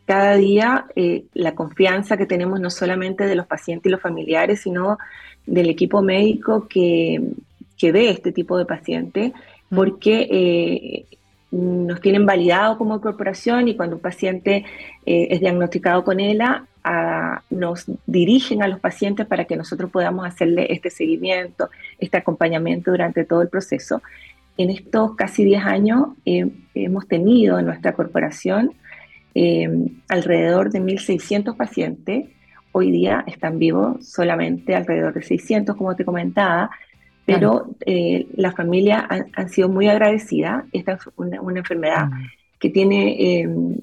cada 0.04 0.34
día 0.34 0.87
la 1.32 1.54
confianza 1.54 2.16
que 2.16 2.26
tenemos 2.26 2.58
no 2.58 2.70
solamente 2.70 3.25
de 3.25 3.37
los 3.37 3.46
pacientes 3.46 3.88
y 3.88 3.92
los 3.92 4.00
familiares, 4.00 4.62
sino 4.62 4.99
del 5.46 5.70
equipo 5.70 6.02
médico 6.02 6.66
que, 6.66 7.23
que 7.78 7.92
ve 7.92 8.11
este 8.11 8.32
tipo 8.32 8.58
de 8.58 8.66
pacientes, 8.66 9.32
mm. 9.70 9.76
porque 9.76 11.06
nos 11.54 12.00
tienen 12.00 12.26
validado 12.26 12.76
como 12.76 13.00
corporación 13.00 13.68
y 13.68 13.76
cuando 13.76 13.96
un 13.96 14.02
paciente 14.02 14.64
eh, 15.06 15.28
es 15.30 15.40
diagnosticado 15.40 16.04
con 16.04 16.18
ELA, 16.18 16.66
nos 17.49 17.87
dirigen 18.04 18.62
a 18.62 18.68
los 18.68 18.78
pacientes 18.78 19.25
para 19.26 19.46
que 19.46 19.56
nosotros 19.56 19.90
podamos 19.90 20.26
hacerle 20.26 20.66
este 20.70 20.90
seguimiento, 20.90 21.70
este 21.99 22.18
acompañamiento 22.18 22.90
durante 22.90 23.25
todo 23.25 23.40
el 23.40 23.49
proceso. 23.49 24.02
En 24.58 24.68
estos 24.68 25.14
casi 25.14 25.44
10 25.44 25.64
años 25.64 26.08
eh, 26.26 26.46
hemos 26.75 27.08
tenido 27.08 27.58
en 27.58 27.66
nuestra 27.66 27.94
corporación 27.94 28.73
eh, 29.34 29.68
alrededor 30.08 30.70
de 30.70 30.82
1.600 30.82 31.56
pacientes. 31.56 32.26
Hoy 32.73 32.90
día 32.90 33.25
están 33.26 33.58
vivos 33.58 34.06
solamente 34.06 34.75
alrededor 34.75 35.14
de 35.14 35.23
600, 35.23 35.76
como 35.76 35.96
te 35.96 36.04
comentaba, 36.04 36.70
pero 37.26 37.75
eh, 37.87 38.26
la 38.37 38.52
familia 38.52 39.09
han, 39.09 39.49
sido 39.49 39.69
muy 39.69 39.88
agradecida. 39.88 40.66
Esta 40.73 40.93
es 40.93 41.00
una, 41.16 41.59
enfermedad 41.59 42.09
mm. 42.09 42.26
que 42.59 42.71
tiene 42.71 43.40
em, 43.40 43.76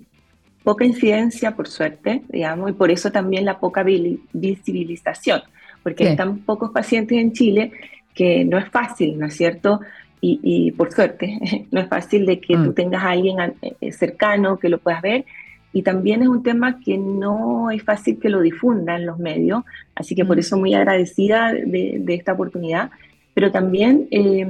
poca 0.64 0.86
incidencia, 0.86 1.56
por 1.56 1.68
suerte, 1.68 2.22
digamos, 2.30 2.70
y 2.70 2.74
por 2.74 2.92
eso 2.92 3.12
también 3.12 3.46
la 3.46 3.60
poca 3.60 3.84
visibilización, 3.84 5.42
porque 5.82 6.10
hay 6.10 6.16
tan 6.16 6.40
pocos 6.40 6.72
pacientes 6.72 7.18
en 7.18 7.34
Chile 7.34 7.72
que 8.14 8.46
no 8.46 8.58
es 8.58 8.70
fácil, 8.70 9.18
¿no 9.18 9.28
es 9.28 9.36
cierto? 9.36 9.82
Y, 10.24 10.72
por 10.74 10.92
suerte, 10.92 11.40
no 11.72 11.82
es 11.82 11.88
fácil 11.88 12.28
de 12.28 12.40
que 12.40 12.54
tú 12.54 12.72
mm. 12.72 12.74
tengas 12.74 13.04
a 13.04 13.10
alguien 13.12 13.38
eh, 13.62 13.92
cercano 13.92 14.58
que 14.60 14.70
lo 14.70 14.78
puedas 14.78 15.02
ver, 15.02 15.26
y 15.74 15.84
también 15.84 16.22
es 16.22 16.28
un 16.28 16.44
tema 16.44 16.80
que 16.80 16.98
no 16.98 17.72
es 17.72 17.84
fácil 17.84 18.20
que 18.20 18.30
lo 18.30 18.42
difundan 18.42 19.06
los 19.06 19.20
medios, 19.20 19.64
así 19.96 20.16
que 20.16 20.26
por 20.26 20.38
eso 20.38 20.58
muy 20.58 20.74
agradecida 20.74 21.54
de, 21.54 22.04
esta 22.10 22.34
oportunidad, 22.34 22.92
pero 23.34 23.52
también 23.52 24.08
eh, 24.12 24.46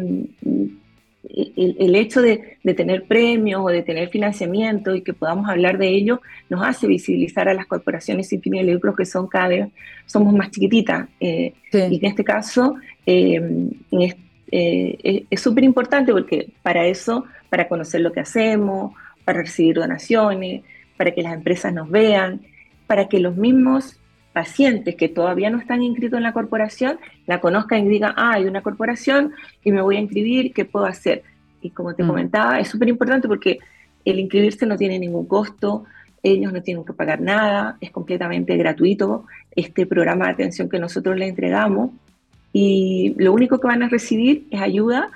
el, 1.23 1.95
hecho 1.95 2.21
de, 2.21 2.57
tener 2.75 3.05
premios 3.05 3.61
o 3.63 3.67
de 3.69 3.83
tener 3.83 4.09
financiamiento 4.09 4.95
y 4.95 5.01
que 5.01 5.13
podamos 5.13 5.49
hablar 5.49 5.77
de 5.77 5.89
ello 5.89 6.21
nos 6.49 6.65
hace 6.65 6.87
visibilizar 6.87 7.47
a 7.47 7.53
las 7.53 7.67
corporaciones 7.67 8.27
sin 8.27 8.41
fines 8.41 8.65
de 8.65 8.73
lucro 8.73 8.95
que 8.95 9.05
son 9.05 9.27
cada 9.27 9.47
vez, 9.47 9.67
somos 10.05 10.33
más 10.33 10.51
chiquititas. 10.51 11.07
Eh, 11.19 11.53
y 11.71 11.95
en 11.97 12.05
este 12.05 12.23
caso 12.23 12.75
eh, 13.05 13.69
es 14.51 15.41
súper 15.41 15.63
importante 15.63 16.11
porque 16.11 16.49
para 16.61 16.85
eso, 16.85 17.25
para 17.49 17.67
conocer 17.67 18.01
lo 18.01 18.11
que 18.11 18.19
hacemos, 18.19 18.93
para 19.23 19.43
recibir 19.43 19.75
donaciones, 19.75 20.63
para 20.97 21.11
que 21.11 21.21
las 21.21 21.33
empresas 21.33 21.73
nos 21.73 21.89
vean, 21.89 22.41
para 22.87 23.07
que 23.07 23.19
los 23.19 23.37
mismos 23.37 24.00
pacientes 24.33 24.95
que 24.95 25.09
todavía 25.09 25.49
no 25.49 25.57
están 25.57 25.81
inscritos 25.81 26.17
en 26.17 26.23
la 26.23 26.33
corporación 26.33 26.99
la 27.27 27.41
conozcan 27.41 27.85
y 27.85 27.89
digan, 27.89 28.13
ah, 28.15 28.33
hay 28.35 28.45
una 28.45 28.61
corporación 28.61 29.33
y 29.63 29.71
me 29.71 29.81
voy 29.81 29.97
a 29.97 29.99
inscribir, 29.99 30.53
¿qué 30.53 30.65
puedo 30.65 30.85
hacer? 30.85 31.23
Y 31.61 31.71
como 31.71 31.93
te 31.93 32.03
mm. 32.03 32.07
comentaba, 32.07 32.59
es 32.59 32.69
súper 32.69 32.89
importante 32.89 33.27
porque 33.27 33.59
el 34.05 34.19
inscribirse 34.19 34.65
no 34.65 34.77
tiene 34.77 34.97
ningún 34.99 35.27
costo, 35.27 35.85
ellos 36.23 36.53
no 36.53 36.61
tienen 36.61 36.85
que 36.85 36.93
pagar 36.93 37.21
nada, 37.21 37.77
es 37.81 37.91
completamente 37.91 38.55
gratuito 38.57 39.25
este 39.55 39.85
programa 39.85 40.25
de 40.27 40.33
atención 40.33 40.69
que 40.69 40.79
nosotros 40.79 41.17
les 41.17 41.29
entregamos 41.29 41.91
y 42.53 43.15
lo 43.17 43.33
único 43.33 43.59
que 43.59 43.67
van 43.67 43.83
a 43.83 43.89
recibir 43.89 44.47
es 44.51 44.61
ayuda 44.61 45.09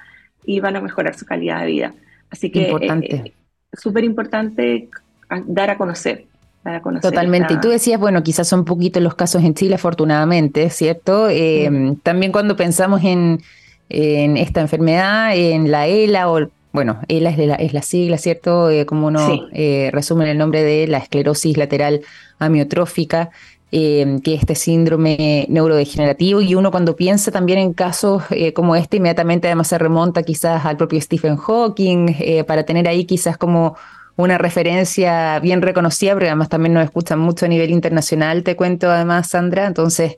y 0.46 0.60
van 0.60 0.76
a 0.76 0.82
mejorar 0.82 1.18
su 1.18 1.26
calidad 1.26 1.62
de 1.62 1.68
vida. 1.68 1.94
Así 2.30 2.50
que 2.50 2.72
es 2.72 2.92
eh, 3.02 3.34
súper 3.74 4.04
importante 4.04 4.90
dar 5.48 5.70
a 5.70 5.78
conocer. 5.78 6.26
Totalmente. 7.02 7.54
Y 7.54 7.60
tú 7.60 7.70
decías, 7.70 8.00
bueno, 8.00 8.24
quizás 8.24 8.48
son 8.48 8.66
poquitos 8.66 9.02
los 9.02 9.14
casos 9.14 9.44
en 9.44 9.54
Chile, 9.54 9.76
afortunadamente, 9.76 10.70
¿cierto? 10.72 11.30
Eh, 11.30 11.96
también 12.02 12.32
cuando 12.32 12.56
pensamos 12.56 13.04
en, 13.04 13.42
esta 13.88 14.62
enfermedad, 14.62 15.36
en 15.36 15.70
la 15.70 15.86
ELA, 15.86 16.32
o 16.32 16.50
bueno, 16.72 17.00
ELA 17.08 17.30
es, 17.30 17.38
la, 17.38 17.56
es 17.56 17.74
la 17.74 17.84
sigla, 17.84 18.18
¿cierto? 18.18 18.72
Eh, 18.72 18.88
como 18.88 19.08
uno 19.08 19.48
eh, 19.54 19.92
resume 19.94 20.30
el 20.32 20.40
nombre 20.40 20.64
de 20.64 20.88
la 20.88 20.98
esclerosis 20.98 21.56
lateral 21.56 22.02
amiotrófica, 22.40 23.30
que 23.70 24.22
es 24.26 24.40
este 24.40 24.56
síndrome 24.56 25.46
neurodegenerativo, 25.50 26.42
y 26.42 26.56
uno 26.56 26.72
cuando 26.72 26.96
piensa 26.96 27.30
también 27.30 27.60
en 27.60 27.74
casos 27.74 28.24
como 28.54 28.76
este, 28.76 28.98
inmediatamente 28.98 29.50
además 29.50 29.68
se 29.68 29.78
remonta 29.78 30.24
quizás 30.24 30.66
al 30.66 30.78
propio 30.78 31.02
Stephen 31.02 31.36
Hawking, 31.36 32.46
para 32.48 32.64
tener 32.64 32.88
ahí 32.88 33.04
quizás 33.04 33.38
como 33.38 33.76
una 34.18 34.38
referencia 34.38 35.40
bien 35.40 35.62
reconocida, 35.62 36.14
porque 36.14 36.28
además 36.28 36.50
también 36.50 36.74
nos 36.74 36.84
escuchan 36.84 37.20
mucho 37.20 37.46
a 37.46 37.50
nivel 37.50 37.72
internacional, 37.72 38.44
te 38.44 38.56
cuento 38.56 38.90
además, 38.90 39.30
Sandra. 39.30 39.68
Entonces, 39.68 40.18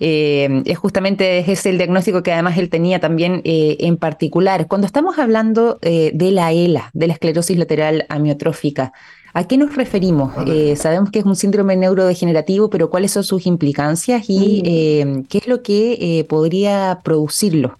eh, 0.00 0.62
es 0.64 0.78
justamente 0.78 1.38
ese 1.50 1.70
el 1.70 1.78
diagnóstico 1.78 2.22
que 2.22 2.32
además 2.32 2.56
él 2.58 2.68
tenía 2.68 3.00
también 3.00 3.40
eh, 3.44 3.76
en 3.80 3.96
particular. 3.96 4.68
Cuando 4.68 4.86
estamos 4.86 5.18
hablando 5.18 5.78
eh, 5.82 6.12
de 6.14 6.30
la 6.30 6.52
ELA, 6.52 6.90
de 6.92 7.08
la 7.08 7.14
esclerosis 7.14 7.58
lateral 7.58 8.06
amiotrófica, 8.08 8.92
¿a 9.34 9.44
qué 9.48 9.56
nos 9.56 9.74
referimos? 9.76 10.34
sabemos 10.76 11.10
que 11.10 11.20
es 11.20 11.24
un 11.24 11.36
síndrome 11.36 11.76
neurodegenerativo, 11.76 12.70
pero 12.70 12.90
¿cuáles 12.90 13.12
son 13.12 13.24
sus 13.24 13.46
implicancias 13.46 14.24
y 14.28 15.04
mm. 15.04 15.22
qué 15.24 15.38
es 15.38 15.48
lo 15.48 15.62
que 15.62 16.24
podría 16.28 17.00
producirlo? 17.02 17.78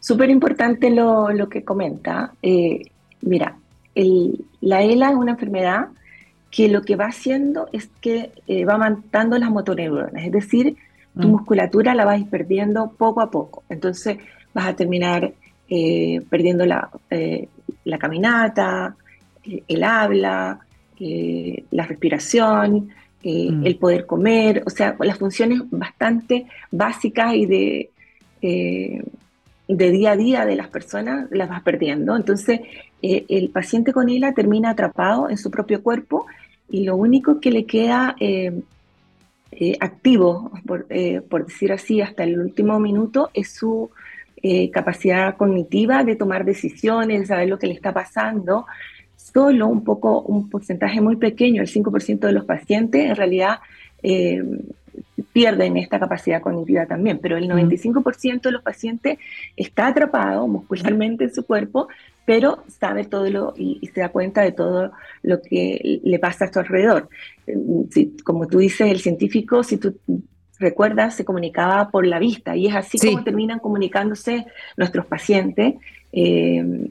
Súper 0.00 0.28
importante 0.30 0.90
lo, 0.90 1.30
lo, 1.30 1.48
que 1.48 1.64
comenta. 1.64 2.34
mira, 3.22 3.56
la 3.94 4.82
ELA 4.82 5.10
es 5.10 5.16
una 5.16 5.32
enfermedad 5.32 5.88
que 6.50 6.68
lo 6.68 6.82
que 6.82 6.96
va 6.96 7.06
haciendo 7.06 7.68
es 7.72 7.88
que 8.00 8.30
eh, 8.46 8.64
va 8.64 8.78
matando 8.78 9.36
las 9.38 9.50
motoneuronas, 9.50 10.24
es 10.24 10.32
decir, 10.32 10.76
tu 11.18 11.26
mm. 11.26 11.30
musculatura 11.30 11.94
la 11.94 12.04
vas 12.04 12.22
perdiendo 12.24 12.92
poco 12.96 13.20
a 13.20 13.30
poco. 13.30 13.64
Entonces 13.68 14.18
vas 14.52 14.66
a 14.66 14.76
terminar 14.76 15.32
eh, 15.68 16.22
perdiendo 16.30 16.64
la, 16.64 16.90
eh, 17.10 17.48
la 17.84 17.98
caminata, 17.98 18.96
el 19.66 19.82
habla, 19.82 20.60
la 20.98 21.86
respiración, 21.86 22.88
mm. 23.24 23.66
el 23.66 23.76
poder 23.76 24.06
comer, 24.06 24.62
o 24.64 24.70
sea, 24.70 24.96
las 25.00 25.18
funciones 25.18 25.60
bastante 25.70 26.46
básicas 26.70 27.34
y 27.34 27.46
de 27.46 27.90
de 29.68 29.90
día 29.90 30.12
a 30.12 30.16
día 30.16 30.44
de 30.44 30.56
las 30.56 30.68
personas 30.68 31.26
las 31.30 31.48
vas 31.48 31.62
perdiendo. 31.62 32.16
Entonces, 32.16 32.60
eh, 33.06 33.26
el 33.28 33.50
paciente 33.50 33.92
con 33.92 34.08
ELA 34.08 34.32
termina 34.32 34.70
atrapado 34.70 35.28
en 35.28 35.36
su 35.36 35.50
propio 35.50 35.82
cuerpo 35.82 36.24
y 36.70 36.84
lo 36.84 36.96
único 36.96 37.38
que 37.38 37.50
le 37.50 37.66
queda 37.66 38.16
eh, 38.18 38.62
eh, 39.52 39.76
activo, 39.78 40.50
por, 40.66 40.86
decir 41.44 41.70
así, 41.70 42.00
hasta 42.00 42.24
el 42.24 42.40
último 42.40 42.80
minuto 42.80 43.28
es 43.34 43.50
su 43.50 43.90
capacidad 44.72 45.36
cognitiva 45.38 46.04
de 46.04 46.16
tomar 46.16 46.44
decisiones, 46.44 47.20
de 47.20 47.26
saber 47.26 47.48
lo 47.48 47.58
que 47.58 47.66
le 47.66 47.74
está 47.74 47.92
pasando. 47.92 48.66
Solo 49.16 49.68
un 49.68 49.84
poco, 49.84 50.20
un 50.22 50.48
porcentaje 50.48 51.00
muy 51.00 51.16
pequeño, 51.16 51.60
el 51.60 51.68
5% 51.68 52.20
de 52.20 52.32
los 52.32 52.44
pacientes, 52.46 53.04
en 53.04 53.16
realidad 53.16 53.58
pierden 55.34 55.76
esta 55.76 55.98
capacidad 55.98 56.40
cognitiva 56.40 56.86
también, 56.86 57.18
pero 57.18 57.36
el 57.36 57.50
95% 57.50 58.40
de 58.40 58.52
los 58.52 58.62
pacientes 58.62 59.18
está 59.56 59.88
atrapado 59.88 60.46
muscularmente 60.46 61.24
en 61.24 61.34
su 61.34 61.44
cuerpo, 61.44 61.88
pero 62.24 62.62
sabe 62.68 63.04
todo 63.04 63.28
lo 63.28 63.52
y, 63.56 63.84
se 63.92 64.00
da 64.00 64.10
cuenta 64.10 64.42
de 64.42 64.52
todo 64.52 64.92
lo 65.22 65.42
que 65.42 66.00
le 66.04 66.18
pasa 66.20 66.44
a 66.44 66.52
su 66.52 66.60
alrededor. 66.60 67.08
Si, 67.90 68.16
como 68.22 68.46
tú 68.46 68.58
dices, 68.58 68.88
el 68.88 69.00
científico, 69.00 69.64
si 69.64 69.76
tú 69.76 69.98
recuerdas, 70.60 71.16
se 71.16 71.24
comunicaba 71.24 71.90
por 71.90 72.06
la 72.06 72.20
vista 72.20 72.54
y 72.54 72.68
es 72.68 72.76
así 72.76 72.96
como 72.98 73.24
terminan 73.24 73.58
comunicándose 73.58 74.46
nuestros 74.76 75.04
pacientes. 75.06 75.74
Eh, 76.12 76.90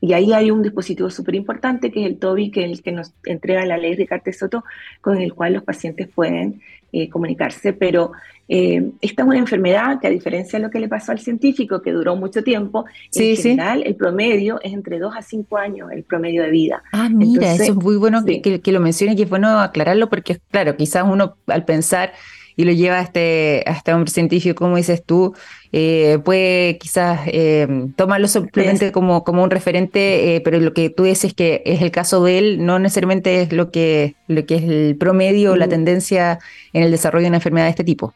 y 0.00 0.12
ahí 0.12 0.32
hay 0.32 0.50
un 0.50 0.62
dispositivo 0.62 1.10
súper 1.10 1.34
importante 1.34 1.90
que 1.90 2.02
es 2.02 2.06
el 2.06 2.18
TOBI, 2.18 2.50
que 2.50 2.64
es 2.64 2.70
el 2.70 2.82
que 2.82 2.92
nos 2.92 3.14
entrega 3.24 3.64
la 3.66 3.78
ley 3.78 3.96
de 3.96 4.32
Soto, 4.32 4.62
con 5.00 5.16
el 5.16 5.34
cual 5.34 5.54
los 5.54 5.64
pacientes 5.64 6.08
pueden 6.08 6.60
eh, 6.92 7.08
comunicarse, 7.08 7.72
pero 7.72 8.12
eh, 8.48 8.82
esta 9.02 9.22
es 9.22 9.28
una 9.28 9.38
enfermedad 9.38 10.00
que 10.00 10.06
a 10.06 10.10
diferencia 10.10 10.58
de 10.58 10.64
lo 10.64 10.70
que 10.70 10.80
le 10.80 10.88
pasó 10.88 11.12
al 11.12 11.18
científico, 11.18 11.82
que 11.82 11.92
duró 11.92 12.16
mucho 12.16 12.42
tiempo, 12.42 12.86
en 13.14 13.36
general 13.36 13.82
el 13.84 13.94
promedio 13.94 14.58
es 14.62 14.72
entre 14.72 14.98
2 14.98 15.14
a 15.16 15.22
5 15.22 15.56
años 15.58 15.90
el 15.92 16.04
promedio 16.04 16.42
de 16.42 16.50
vida. 16.50 16.82
Ah, 16.92 17.10
mira, 17.10 17.52
eso 17.52 17.72
es 17.72 17.74
muy 17.74 17.96
bueno 17.96 18.24
que, 18.24 18.40
que, 18.40 18.72
lo 18.72 18.80
mencione 18.80 19.12
y 19.12 19.16
que 19.16 19.24
es 19.24 19.28
bueno 19.28 19.60
aclararlo 19.60 20.08
porque, 20.08 20.38
claro, 20.50 20.76
quizás 20.76 21.04
uno 21.06 21.36
al 21.46 21.64
pensar 21.64 22.12
y 22.58 22.64
lo 22.64 22.72
lleva 22.72 22.98
a 22.98 23.02
este, 23.02 23.62
a 23.66 23.70
este 23.70 23.94
hombre 23.94 24.10
científico, 24.10 24.56
como 24.56 24.76
dices 24.76 25.04
tú, 25.04 25.32
eh, 25.70 26.18
puede 26.24 26.76
quizás 26.78 27.20
eh, 27.26 27.68
tomarlo 27.94 28.26
simplemente 28.26 28.90
como, 28.90 29.22
como 29.22 29.44
un 29.44 29.50
referente, 29.50 30.34
eh, 30.34 30.40
pero 30.40 30.58
lo 30.58 30.74
que 30.74 30.90
tú 30.90 31.04
dices 31.04 31.34
que 31.34 31.62
es 31.64 31.82
el 31.82 31.92
caso 31.92 32.24
de 32.24 32.36
él, 32.36 32.66
no 32.66 32.80
necesariamente 32.80 33.42
es 33.42 33.52
lo 33.52 33.70
que, 33.70 34.16
lo 34.26 34.44
que 34.44 34.56
es 34.56 34.64
el 34.64 34.96
promedio 34.98 35.52
o 35.52 35.56
la 35.56 35.68
mm. 35.68 35.70
tendencia 35.70 36.40
en 36.72 36.82
el 36.82 36.90
desarrollo 36.90 37.22
de 37.22 37.28
una 37.28 37.36
enfermedad 37.36 37.66
de 37.66 37.70
este 37.70 37.84
tipo. 37.84 38.12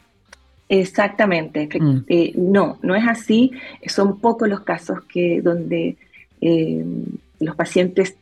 Exactamente, 0.69 1.69
mm. 1.79 2.01
no, 2.35 2.81
no 2.83 2.97
es 2.97 3.07
así, 3.07 3.53
son 3.87 4.19
pocos 4.19 4.49
los 4.49 4.63
casos 4.63 5.05
que 5.05 5.41
donde 5.41 5.95
los 7.39 7.55
pacientes 7.55 8.17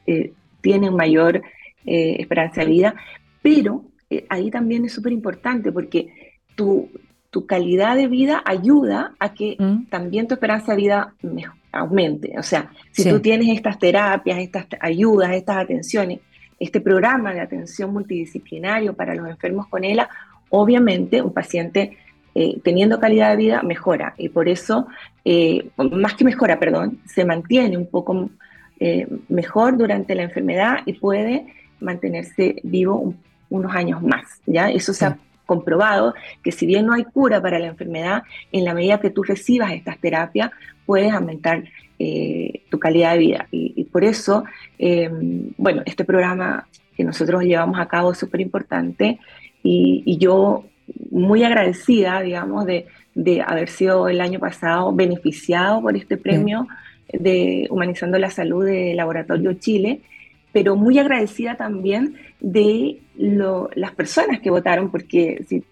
tienen 0.61 0.95
mayor 0.95 1.41
esperanza 1.87 2.61
de 2.61 2.67
vida, 2.67 2.95
pero 3.41 3.85
eh, 4.11 4.27
ahí 4.29 4.51
también 4.51 4.85
es 4.85 4.93
súper 4.93 5.13
importante 5.13 5.71
porque 5.71 6.35
tu, 6.57 6.91
tu, 7.31 7.47
calidad 7.47 7.95
de 7.95 8.09
vida 8.09 8.43
ayuda 8.45 9.15
a 9.21 9.33
que 9.35 9.57
mm. 9.57 9.85
también 9.87 10.27
tu 10.27 10.35
esperanza 10.35 10.73
de 10.73 10.79
vida 10.79 11.15
aumente. 11.71 12.35
O 12.37 12.43
sea, 12.43 12.73
si 12.91 13.09
tú 13.09 13.21
tienes 13.21 13.49
estas 13.57 13.79
terapias, 13.79 14.39
estas 14.39 14.67
ayudas, 14.81 15.31
estas 15.31 15.59
atenciones, 15.59 16.19
este 16.59 16.81
programa 16.81 17.33
de 17.33 17.41
atención 17.41 17.93
multidisciplinario 17.93 18.95
para 18.95 19.15
los 19.15 19.29
enfermos 19.29 19.69
con 19.69 19.85
ELA, 19.85 20.11
obviamente 20.49 21.23
un 21.23 21.33
paciente 21.33 21.97
eh, 22.35 22.61
teniendo 22.65 22.99
calidad 22.99 23.31
de 23.31 23.37
vida 23.37 23.63
mejora 23.63 24.15
y 24.19 24.29
por 24.29 24.49
eso, 24.49 24.89
eh, 25.25 25.71
más 25.77 26.15
que 26.15 26.25
mejora, 26.25 26.59
perdón, 26.59 26.99
se 27.07 27.25
mantiene 27.25 27.79
un 27.79 27.87
poco 27.87 28.31
mejor 29.29 29.77
durante 29.77 30.15
la 30.15 30.23
enfermedad 30.23 30.79
y 30.87 30.95
puede 30.95 31.55
mantenerse 31.81 32.57
vivo 32.63 32.97
un 32.97 33.19
unos 33.51 33.75
años 33.75 34.03
más, 34.03 34.41
¿ya? 34.47 34.71
Eso 34.71 34.95
se 34.95 35.05
ha 35.05 35.19
comprobado 35.45 36.15
que 36.43 36.53
si 36.53 36.65
bien 36.65 36.87
no 36.87 36.93
hay 36.93 37.05
cura 37.05 37.43
para 37.43 37.59
la 37.59 37.67
enfermedad, 37.67 38.23
en 38.53 38.65
la 38.65 38.73
medida 38.73 39.01
que 39.01 39.11
tú 39.11 39.25
recibas 39.25 39.73
estas 39.73 39.99
terapias, 39.99 40.53
puedes 40.87 41.13
aumentar 41.13 41.65
eh, 41.99 42.63
tu 42.71 42.79
calidad 42.79 43.13
de 43.15 43.19
vida. 43.19 43.49
Y, 43.51 43.85
por 43.85 44.05
eso, 44.05 44.45
em, 44.79 45.53
bueno, 45.59 45.83
este 45.85 46.05
programa 46.05 46.69
que 46.97 47.05
nosotros 47.05 47.43
llevamos 47.43 47.79
a 47.81 47.89
cabo 47.89 48.13
es 48.13 48.19
súper 48.19 48.41
importante 48.41 49.19
y, 49.63 50.17
yo 50.19 50.65
muy 51.11 51.43
agradecida, 51.45 52.21
digamos, 52.23 52.65
de, 52.65 52.87
de, 53.15 53.43
haber 53.43 53.69
sido 53.69 54.09
el 54.09 54.21
año 54.21 54.39
pasado 54.39 54.93
beneficiado 54.95 55.83
por 55.83 55.97
este 55.97 56.17
premio 56.17 56.69
de 57.13 57.67
Humanizando 57.71 58.19
la 58.19 58.31
Salud 58.31 58.65
de 58.65 58.95
Laboratorio 58.95 59.53
Chile 59.55 60.01
pero 60.53 60.77
muy 60.77 60.99
agradecida 60.99 61.57
también 61.57 62.17
de 62.41 63.01
las 63.17 63.93
personas 63.93 64.41
que 64.41 64.51
votaron, 64.51 64.91
porque 64.91 65.45
si, 65.49 65.65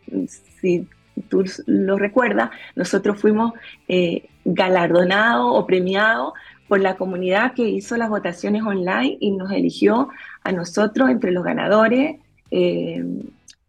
si 0.61 0.87
tú 1.29 1.45
lo 1.67 1.99
recuerdas, 1.99 2.51
nosotros 2.77 3.21
fuimos 3.21 3.53
eh, 3.89 4.29
galardonados 4.45 5.51
o 5.53 5.67
premiados 5.67 6.33
por 6.69 6.81
la 6.81 6.97
comunidad 6.97 7.55
que 7.55 7.69
hizo 7.69 7.97
las 7.97 8.11
votaciones 8.11 8.63
online 8.63 9.17
y 9.21 9.31
nos 9.31 9.51
eligió 9.53 10.09
a 10.45 10.53
nosotros 10.53 11.11
entre 11.11 11.33
los 11.33 11.43
ganadores. 11.43 12.17
Eh, 12.51 13.05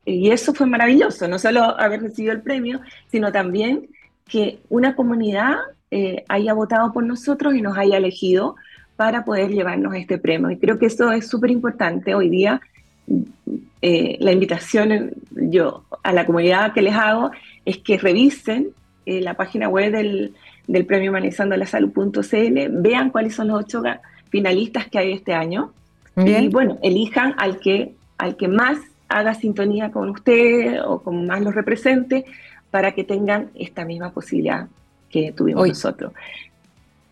y 0.06 0.32
eso 0.32 0.54
fue 0.54 0.66
maravilloso, 0.66 1.28
no 1.28 1.40
solo 1.40 1.80
haber 1.80 2.02
recibido 2.02 2.34
el 2.34 2.42
premio, 2.42 2.82
sino 3.12 3.32
también 3.32 3.90
que 4.26 4.60
una 4.70 4.96
comunidad 4.96 5.56
eh, 5.92 6.24
haya 6.28 6.54
votado 6.54 6.92
por 6.92 7.04
nosotros 7.04 7.56
y 7.56 7.62
nos 7.62 7.78
haya 7.78 7.98
elegido 7.98 8.56
para 9.00 9.24
poder 9.24 9.50
llevarnos 9.50 9.96
este 9.96 10.18
premio. 10.18 10.52
Y 10.52 10.58
creo 10.58 10.78
que 10.78 10.88
eso 10.88 11.10
es 11.14 11.26
súper 11.26 11.52
importante 11.52 12.16
hoy 12.16 12.30
día. 12.30 12.60
Eh, 13.82 14.18
la 14.20 14.34
invitación 14.34 15.12
yo 15.32 15.86
a 16.04 16.12
la 16.12 16.26
comunidad 16.26 16.74
que 16.74 16.82
les 16.82 16.94
hago 16.94 17.32
es 17.64 17.78
que 17.78 17.98
revisen 17.98 18.72
eh, 19.06 19.22
la 19.22 19.36
página 19.36 19.70
web 19.70 19.94
del, 19.94 20.34
del 20.68 20.86
premio 20.86 21.12
Humanizando 21.12 21.56
la 21.56 21.66
Salud.cl, 21.66 22.70
vean 22.72 23.10
cuáles 23.10 23.36
son 23.36 23.48
los 23.48 23.62
ocho 23.62 23.82
finalistas 24.32 24.90
que 24.90 25.00
hay 25.00 25.14
este 25.14 25.34
año 25.34 25.72
y 26.18 26.50
bueno, 26.50 26.78
elijan 26.84 27.36
al 27.38 27.62
que, 27.62 27.94
al 28.18 28.36
que 28.36 28.50
más 28.50 28.80
haga 29.08 29.34
sintonía 29.34 29.92
con 29.92 30.10
usted 30.10 30.82
o 30.86 31.00
con 31.02 31.26
más 31.26 31.40
los 31.40 31.56
represente 31.56 32.26
para 32.70 32.92
que 32.92 33.06
tengan 33.06 33.50
esta 33.56 33.86
misma 33.86 34.12
posibilidad 34.12 34.68
que 35.10 35.32
tuvimos 35.32 35.70
nosotros. 35.70 36.12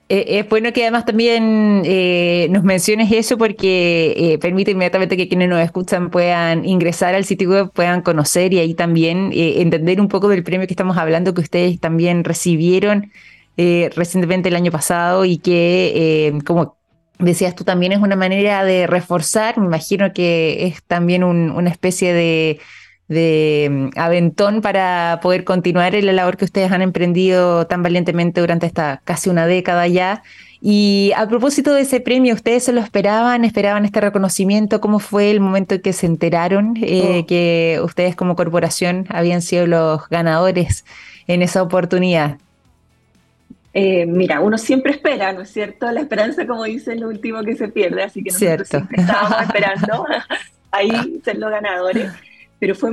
Eh, 0.09 0.39
es 0.39 0.47
bueno 0.47 0.71
que 0.71 0.83
además 0.83 1.03
también 1.03 1.81
eh, 1.83 2.47
nos 2.49 2.63
menciones 2.63 3.11
eso 3.11 3.37
porque 3.37 4.13
eh, 4.15 4.37
permite 4.37 4.71
inmediatamente 4.71 5.17
que 5.17 5.27
quienes 5.27 5.49
nos 5.49 5.59
escuchan 5.59 6.09
puedan 6.09 6.63
ingresar 6.63 7.13
al 7.13 7.25
sitio 7.25 7.49
web, 7.49 7.71
puedan 7.73 8.01
conocer 8.01 8.53
y 8.53 8.59
ahí 8.59 8.73
también 8.73 9.31
entender 9.33 9.99
un 9.99 10.07
poco 10.07 10.29
del 10.29 10.43
premio 10.43 10.65
que 10.65 10.73
estamos 10.73 10.97
hablando 10.97 11.33
que 11.33 11.41
ustedes 11.41 11.79
también 11.81 12.23
recibieron 12.23 13.11
recientemente 13.57 14.49
el 14.49 14.55
año 14.55 14.71
pasado 14.71 15.25
y 15.25 15.39
que, 15.39 16.31
como 16.45 16.77
decías 17.19 17.55
tú, 17.55 17.63
también 17.63 17.91
es 17.91 17.99
una 17.99 18.15
manera 18.15 18.63
de 18.63 18.85
reforzar, 18.87 19.57
me 19.57 19.65
imagino 19.65 20.13
que 20.13 20.67
es 20.67 20.83
también 20.83 21.23
una 21.23 21.69
especie 21.69 22.13
de 22.13 22.59
de 23.07 23.67
mm, 23.69 23.99
aventón 23.99 24.61
para 24.61 25.19
poder 25.21 25.43
continuar 25.43 25.95
en 25.95 26.05
la 26.05 26.13
labor 26.13 26.37
que 26.37 26.45
ustedes 26.45 26.71
han 26.71 26.81
emprendido 26.81 27.67
tan 27.67 27.83
valientemente 27.83 28.41
durante 28.41 28.65
esta 28.65 29.01
casi 29.05 29.29
una 29.29 29.47
década 29.47 29.87
ya. 29.87 30.23
Y 30.59 31.11
a 31.15 31.27
propósito 31.27 31.73
de 31.73 31.81
ese 31.81 31.99
premio, 31.99 32.33
¿ustedes 32.33 32.63
se 32.63 32.73
lo 32.73 32.81
esperaban? 32.81 33.45
¿Esperaban 33.45 33.85
este 33.85 34.01
reconocimiento? 34.01 34.81
¿Cómo 34.81 34.99
fue 34.99 35.29
el 35.29 35.39
momento 35.39 35.75
en 35.75 35.81
que 35.81 35.93
se 35.93 36.07
enteraron 36.07 36.75
eh, 36.81 37.19
oh. 37.21 37.27
que 37.27 37.79
ustedes 37.83 38.15
como 38.15 38.35
corporación 38.35 39.05
habían 39.09 39.41
sido 39.41 39.67
los 39.67 40.09
ganadores 40.09 40.83
en 41.27 41.43
esa 41.43 41.61
oportunidad? 41.61 42.37
Eh, 43.73 44.07
mira, 44.07 44.39
uno 44.39 44.57
siempre 44.57 44.93
espera, 44.93 45.31
¿no 45.33 45.41
es 45.41 45.51
cierto? 45.51 45.91
La 45.91 46.01
esperanza, 46.01 46.47
como 46.47 46.63
dice, 46.63 46.93
es 46.93 46.99
lo 46.99 47.09
último 47.09 47.43
que 47.43 47.55
se 47.55 47.67
pierde, 47.67 48.01
así 48.01 48.23
que 48.23 48.31
nosotros 48.31 48.67
siempre 48.67 48.99
estábamos 48.99 49.41
esperando 49.43 50.05
ahí 50.71 51.21
ser 51.23 51.37
los 51.37 51.51
ganadores 51.51 52.11
pero 52.59 52.75
fue, 52.75 52.91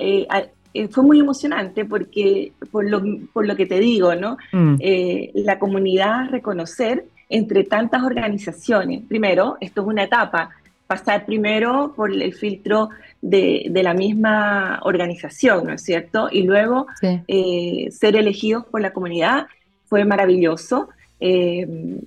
eh, 0.00 0.26
eh, 0.74 0.88
fue 0.88 1.04
muy 1.04 1.20
emocionante 1.20 1.84
porque, 1.84 2.52
por 2.70 2.88
lo, 2.88 3.02
por 3.32 3.46
lo 3.46 3.56
que 3.56 3.66
te 3.66 3.78
digo, 3.78 4.14
¿no? 4.14 4.36
Mm. 4.52 4.76
Eh, 4.80 5.30
la 5.34 5.58
comunidad 5.58 6.28
reconocer 6.30 7.04
entre 7.28 7.64
tantas 7.64 8.02
organizaciones. 8.02 9.02
Primero, 9.06 9.56
esto 9.60 9.82
es 9.82 9.86
una 9.86 10.04
etapa, 10.04 10.50
pasar 10.86 11.26
primero 11.26 11.92
por 11.94 12.10
el 12.10 12.32
filtro 12.32 12.88
de, 13.20 13.66
de 13.70 13.82
la 13.82 13.92
misma 13.92 14.80
organización, 14.84 15.66
¿no 15.66 15.74
es 15.74 15.82
cierto? 15.82 16.28
Y 16.32 16.44
luego 16.44 16.86
ser 17.02 18.16
elegidos 18.16 18.64
por 18.64 18.80
la 18.80 18.94
comunidad 18.94 19.46
fue 19.84 20.06
maravilloso. 20.06 20.88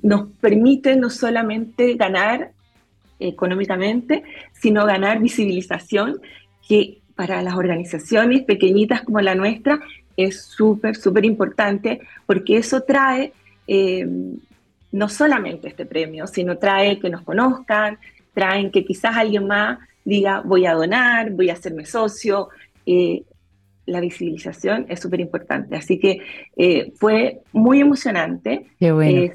nos 0.02 0.30
permite 0.40 0.96
no 0.96 1.12
solamente 1.12 1.94
ganar 1.94 2.52
económicamente, 3.20 4.24
sino 4.52 4.86
ganar 4.88 5.20
visibilización 5.20 6.20
que 6.72 7.00
para 7.18 7.42
las 7.42 7.56
organizaciones 7.56 8.44
pequeñitas 8.44 9.02
como 9.02 9.20
la 9.20 9.36
nuestra 9.36 9.82
es 10.16 10.42
súper, 10.42 10.96
súper 10.96 11.26
importante 11.26 12.00
porque 12.26 12.56
eso 12.56 12.84
trae 12.84 13.34
eh, 13.68 14.08
no 14.94 15.10
solamente 15.10 15.68
este 15.68 15.86
premio, 15.86 16.28
sino 16.28 16.58
trae 16.58 16.98
que 16.98 17.10
nos 17.10 17.24
conozcan, 17.24 17.98
traen 18.34 18.72
que 18.72 18.86
quizás 18.86 19.18
alguien 19.18 19.48
más 19.48 19.80
diga 20.06 20.44
voy 20.46 20.66
a 20.66 20.74
donar, 20.74 21.32
voy 21.32 21.50
a 21.50 21.54
hacerme 21.54 21.86
socio. 21.86 22.48
Eh, 22.86 23.24
la 23.86 24.00
visibilización 24.00 24.86
es 24.88 25.02
súper 25.02 25.20
importante. 25.20 25.76
Así 25.76 26.00
que 26.00 26.20
eh, 26.56 26.94
fue 26.96 27.42
muy 27.52 27.82
emocionante 27.82 28.68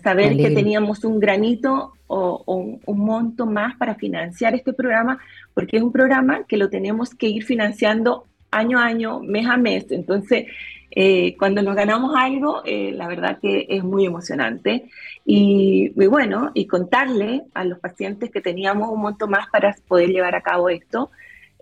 saber 0.03 0.38
que 0.38 0.51
teníamos 0.55 1.05
un 1.05 1.20
granito 1.20 1.92
o, 2.07 2.81
un 2.87 2.99
monto 2.99 3.44
más 3.44 3.77
para 3.77 3.96
financiar 3.96 4.55
este 4.55 4.72
programa, 4.72 5.18
porque 5.57 5.79
es 5.79 5.83
un 5.83 5.90
programa 5.90 6.45
que 6.47 6.59
lo 6.59 6.69
tenemos 6.69 7.14
que 7.14 7.29
ir 7.29 7.42
financiando 7.42 8.27
año 8.51 8.79
a 8.79 8.85
año, 8.85 9.21
mes 9.21 9.47
a 9.47 9.57
mes. 9.57 9.87
Entonces, 9.88 10.49
eh, 10.90 11.35
cuando 11.38 11.62
nos 11.62 11.75
ganamos 11.75 12.14
algo, 12.14 12.61
eh, 12.66 12.92
la 12.92 13.09
verdad 13.09 13.38
que 13.40 13.66
es 13.71 13.83
muy 13.83 14.05
emocionante. 14.05 14.85
Y, 15.25 15.92
bueno, 15.95 16.51
y 16.53 16.66
contarle 16.66 17.45
a 17.55 17.64
los 17.64 17.79
pacientes 17.79 18.31
que 18.31 18.42
teníamos 18.42 18.90
un 18.90 19.01
monto 19.01 19.29
más 19.29 19.49
para 19.49 19.75
poder 19.88 20.11
llevar 20.11 20.35
a 20.35 20.42
cabo 20.42 20.69
esto. 20.69 21.11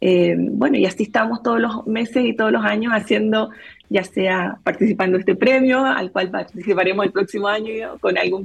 Eh, 0.00 0.34
bueno, 0.38 0.76
y 0.76 0.86
así 0.86 1.04
estamos 1.04 1.44
todos 1.44 1.60
los 1.60 1.86
meses 1.86 2.24
y 2.24 2.34
todos 2.34 2.50
los 2.50 2.64
años 2.64 2.92
haciendo, 2.92 3.50
ya 3.90 4.02
sea 4.02 4.58
participando 4.64 5.18
en 5.18 5.20
este 5.20 5.36
premio, 5.36 5.86
al 5.86 6.10
cual 6.10 6.32
participaremos 6.32 7.06
el 7.06 7.12
próximo 7.12 7.46
año 7.46 7.96
con 8.00 8.18
algún, 8.18 8.44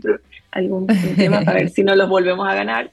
algún 0.51 0.85
tema 1.17 1.41
para 1.41 1.57
ver 1.57 1.69
si 1.69 1.83
no 1.83 1.95
los 1.95 2.07
volvemos 2.07 2.47
a 2.47 2.53
ganar. 2.53 2.91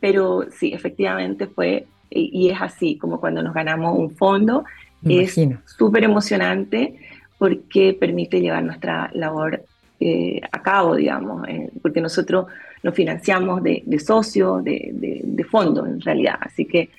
Pero 0.00 0.46
sí, 0.50 0.72
efectivamente 0.72 1.46
fue, 1.46 1.86
y, 2.10 2.48
es 2.48 2.60
así, 2.60 2.96
como 2.96 3.20
cuando 3.20 3.42
nos 3.42 3.54
ganamos 3.54 3.98
un 3.98 4.10
fondo, 4.10 4.64
es 5.04 5.38
súper 5.64 6.04
emocionante 6.04 6.98
porque 7.38 7.96
permite 7.98 8.40
llevar 8.40 8.62
nuestra 8.62 9.10
labor 9.14 9.64
eh, 9.98 10.40
a 10.50 10.62
cabo, 10.62 10.96
digamos, 10.96 11.46
eh, 11.48 11.70
porque 11.82 12.00
nosotros 12.00 12.46
nos 12.82 12.94
financiamos 12.94 13.62
de, 13.62 13.82
de 13.84 13.98
socios, 13.98 14.64
de, 14.64 14.90
de, 14.92 15.44
fondos 15.44 15.86
en 15.86 16.00
realidad. 16.00 16.36
Así 16.40 16.64
que 16.64 16.90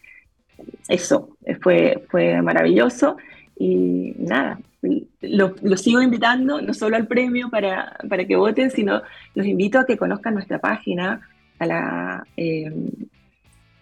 eso 0.88 1.38
fue, 1.62 2.04
fue 2.10 2.42
maravilloso 2.42 3.18
y 3.58 4.14
nada, 4.18 4.60
los 5.22 5.62
lo 5.62 5.78
sigo 5.78 6.02
invitando 6.02 6.62
no 6.62 6.74
solo 6.74 6.96
al 6.96 7.08
premio 7.08 7.50
para, 7.50 7.98
para 8.10 8.26
que 8.26 8.36
voten, 8.36 8.72
sino 8.72 9.02
los 9.36 9.46
invito 9.46 9.80
a 9.80 9.86
que 9.86 9.98
conozcan 9.98 10.34
nuestra 10.34 10.60
página 10.60 11.22
a 11.62 11.66
la, 11.68 12.26
eh, 12.38 12.72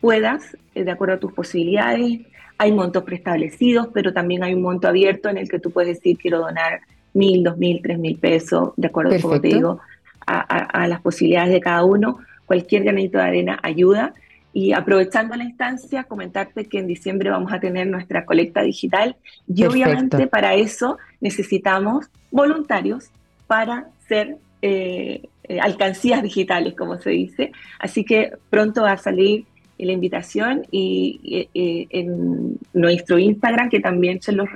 puedas, 0.00 0.56
eh, 0.74 0.84
de 0.84 0.90
acuerdo 0.90 1.14
a 1.14 1.20
tus 1.20 1.32
posibilidades. 1.32 2.20
Hay 2.58 2.72
montos 2.72 3.04
preestablecidos, 3.04 3.88
pero 3.92 4.12
también 4.12 4.42
hay 4.42 4.54
un 4.54 4.62
monto 4.62 4.88
abierto 4.88 5.28
en 5.28 5.38
el 5.38 5.48
que 5.48 5.58
tú 5.58 5.70
puedes 5.70 5.96
decir 5.96 6.16
quiero 6.16 6.38
donar 6.38 6.80
mil, 7.12 7.42
dos 7.42 7.56
mil, 7.56 7.80
tres 7.82 7.98
mil 7.98 8.18
pesos, 8.18 8.72
de 8.76 8.88
acuerdo, 8.88 9.20
como 9.20 9.40
te 9.40 9.48
digo, 9.48 9.80
a, 10.26 10.86
las 10.88 11.00
posibilidades 11.00 11.52
de 11.52 11.60
cada 11.60 11.84
uno. 11.84 12.18
Cualquier 12.44 12.84
granito 12.84 13.18
de 13.18 13.24
arena 13.24 13.58
ayuda 13.62 14.14
Y 14.52 14.72
aprovechando 14.72 15.34
la 15.34 15.44
instancia, 15.44 16.04
comentarte 16.04 16.64
que 16.66 16.78
en 16.78 16.86
diciembre 16.86 17.30
vamos 17.30 17.52
a 17.52 17.60
tener 17.60 17.86
nuestra 17.88 18.24
colecta 18.24 18.62
digital 18.62 19.16
y 19.48 19.64
obviamente 19.64 20.26
para 20.28 20.54
eso 20.54 20.96
necesitamos 21.20 22.06
voluntarios 22.30 23.10
para 23.46 23.88
ser 24.08 24.36
eh, 24.62 25.22
eh, 25.44 25.60
alcancías 25.60 26.22
digitales, 26.22 26.74
como 26.74 26.98
se 26.98 27.10
dice. 27.10 27.52
Así 27.78 28.04
que 28.04 28.32
pronto 28.50 28.82
va 28.82 28.92
a 28.92 28.96
salir 28.96 29.44
la 29.78 29.92
invitación 29.92 30.66
y 30.70 31.48
en 31.54 32.58
nuestro 32.72 33.18
Instagram, 33.18 33.68
que 33.68 33.80
también 33.80 34.22
se 34.22 34.32
los, 34.32 34.48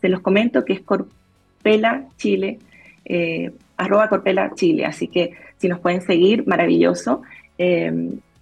se 0.00 0.08
los 0.08 0.20
comento, 0.20 0.64
que 0.64 0.74
es 0.74 0.80
Corpela 0.80 2.04
Chile, 2.16 2.58
eh, 3.04 3.50
arroba 3.76 4.08
Corpela 4.08 4.52
Chile. 4.54 4.86
Así 4.86 5.08
que 5.08 5.32
si 5.58 5.68
nos 5.68 5.80
pueden 5.80 6.02
seguir, 6.02 6.46
maravilloso. 6.46 7.22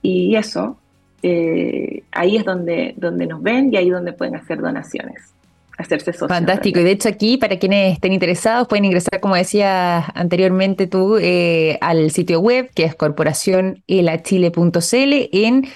y 0.02 0.36
eso, 0.36 0.78
eh, 1.22 2.02
ahí 2.12 2.36
es 2.36 2.44
donde, 2.44 2.94
donde 2.96 3.26
nos 3.26 3.42
ven 3.42 3.72
y 3.72 3.76
ahí 3.76 3.88
es 3.88 3.92
donde 3.92 4.12
pueden 4.12 4.36
hacer 4.36 4.60
donaciones. 4.60 5.34
Hacerse 5.76 6.12
socios. 6.12 6.28
Fantástico. 6.28 6.78
Y 6.80 6.84
de 6.84 6.90
hecho 6.90 7.08
aquí, 7.08 7.38
para 7.38 7.58
quienes 7.58 7.94
estén 7.94 8.12
interesados, 8.12 8.68
pueden 8.68 8.84
ingresar, 8.84 9.18
como 9.20 9.34
decía 9.34 10.04
anteriormente 10.14 10.86
tú, 10.86 11.16
eh, 11.18 11.78
al 11.80 12.10
sitio 12.10 12.40
web 12.40 12.70
que 12.74 12.84
es 12.84 12.94
corporacionelachile.cl 12.94 15.28
en 15.32 15.66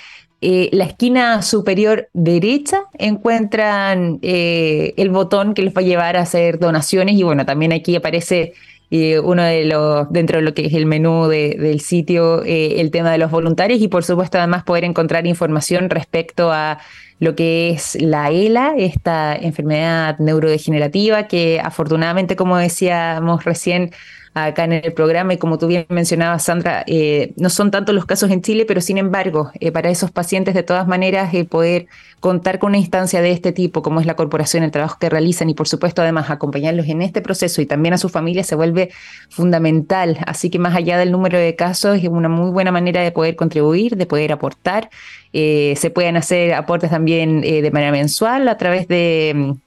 eh, 0.45 0.69
la 0.73 0.85
esquina 0.85 1.43
superior 1.43 2.09
derecha 2.13 2.83
encuentran 2.99 4.19
el 4.23 5.11
botón 5.11 5.55
que 5.55 5.63
les 5.63 5.75
va 5.75 5.81
a 5.81 5.85
llevar 5.85 6.17
a 6.17 6.21
hacer 6.23 6.59
donaciones 6.59 7.17
y 7.17 7.23
bueno, 7.23 7.47
también 7.47 7.73
aquí 7.73 7.97
aparece 7.97 8.53
y 8.91 9.17
uno 9.17 9.43
de 9.43 9.65
los, 9.65 10.13
dentro 10.13 10.39
de 10.39 10.45
lo 10.45 10.55
que 10.55 10.67
es 10.67 10.75
el 10.75 10.87
menú 10.87 11.27
del 11.27 11.81
sitio, 11.81 12.45
eh, 12.45 12.81
el 12.81 12.93
tema 12.93 13.11
de 13.11 13.19
los 13.19 13.29
voluntarios 13.31 13.81
y 13.81 13.89
por 13.89 14.05
supuesto 14.05 14.39
además 14.39 14.63
poder 14.63 14.85
encontrar 14.85 15.27
información 15.27 15.91
respecto 15.91 16.53
a 16.53 16.79
lo 17.19 17.35
que 17.35 17.71
es 17.71 18.01
la 18.01 18.31
ELA, 18.31 18.75
esta 18.77 19.35
enfermedad 19.35 20.19
neurodegenerativa 20.21 21.27
que 21.27 21.61
afortunadamente, 21.61 22.37
como 22.37 22.57
decíamos 22.57 23.45
recién, 23.45 23.91
acá 24.35 24.65
en 24.65 24.73
el 24.73 24.93
programa 24.93 25.35
y 25.35 25.39
como 25.39 25.59
tú 25.59 25.69
bien 25.69 25.87
mencionabas, 25.89 26.45
Sandra, 26.45 26.85
eh, 26.87 27.33
no 27.37 27.49
son 27.51 27.71
tantos 27.71 27.95
los 27.95 28.05
casos 28.05 28.31
en 28.31 28.43
Chile, 28.43 28.65
pero 28.67 28.81
sin 28.81 28.99
embargo, 28.99 29.51
eh, 29.61 29.71
para 29.71 29.91
esos 29.91 30.11
pacientes 30.11 30.55
de 30.55 30.65
todas 30.65 30.89
maneras 30.89 31.33
poder 31.49 31.87
contar 32.21 32.59
con 32.59 32.71
una 32.71 32.79
instancia 32.79 33.21
de 33.21 33.31
este 33.31 33.53
tipo, 33.53 33.83
como 33.83 34.01
es 34.01 34.07
la 34.07 34.17
corporación, 34.17 34.65
el 34.65 34.71
trabajo 34.71 34.97
que 34.99 35.09
realizan 35.09 35.51
y 35.51 35.55
por 35.55 35.69
supuesto 35.69 36.03
además 36.03 36.31
acompañarlos 36.31 36.87
en 36.89 37.03
este 37.03 37.21
proceso 37.21 37.61
y 37.61 37.67
también 37.67 37.95
a 37.95 37.99
su 37.99 38.09
familia 38.09 38.43
se 38.45 38.57
vuelve 38.57 38.91
fundamental. 39.29 40.19
Así 40.27 40.51
que 40.51 40.59
más 40.59 40.75
allá 40.75 40.99
del 40.99 41.13
número 41.13 41.39
de 41.39 41.55
casos, 41.55 41.99
es 41.99 42.09
una 42.09 42.29
muy 42.29 42.51
buena 42.51 42.73
manera 42.73 43.03
de 43.03 43.13
poder 43.13 43.37
contribuir, 43.37 43.97
de 43.97 44.07
poder 44.07 44.33
aportar 44.33 44.91
eh, 45.37 45.75
se 45.77 45.91
pueden 45.91 46.17
hacer 46.17 46.55
aportes 46.55 46.91
también 46.91 47.41
de 47.41 47.71
manera 47.73 47.91
mensual 47.91 48.47
a 48.47 48.57
través 48.57 48.87
de, 48.87 49.59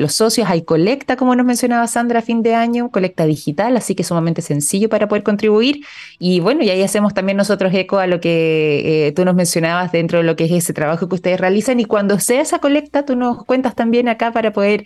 los 0.00 0.14
socios. 0.14 0.48
Hay 0.48 0.62
colecta, 0.62 1.16
como 1.16 1.36
nos 1.36 1.44
mencionaba 1.44 1.86
Sandra, 1.86 2.20
a 2.20 2.22
fin 2.22 2.42
de 2.42 2.54
año, 2.54 2.90
colecta 2.90 3.26
digital, 3.26 3.76
así 3.76 3.94
que 3.94 4.01
es 4.02 4.08
sumamente 4.08 4.42
sencillo 4.42 4.88
para 4.88 5.08
poder 5.08 5.22
contribuir. 5.22 5.84
Y 6.18 6.40
bueno, 6.40 6.62
y 6.62 6.70
ahí 6.70 6.82
hacemos 6.82 7.14
también 7.14 7.36
nosotros 7.38 7.72
eco 7.74 7.98
a 7.98 8.06
lo 8.06 8.20
que 8.20 9.06
eh, 9.06 9.12
tú 9.12 9.24
nos 9.24 9.34
mencionabas 9.34 9.90
dentro 9.90 10.18
de 10.18 10.24
lo 10.24 10.36
que 10.36 10.44
es 10.44 10.52
ese 10.52 10.72
trabajo 10.72 11.08
que 11.08 11.14
ustedes 11.14 11.40
realizan. 11.40 11.80
Y 11.80 11.84
cuando 11.84 12.18
sea 12.20 12.42
esa 12.42 12.58
colecta, 12.58 13.04
tú 13.04 13.16
nos 13.16 13.44
cuentas 13.44 13.74
también 13.74 14.08
acá 14.08 14.32
para 14.32 14.52
poder 14.52 14.84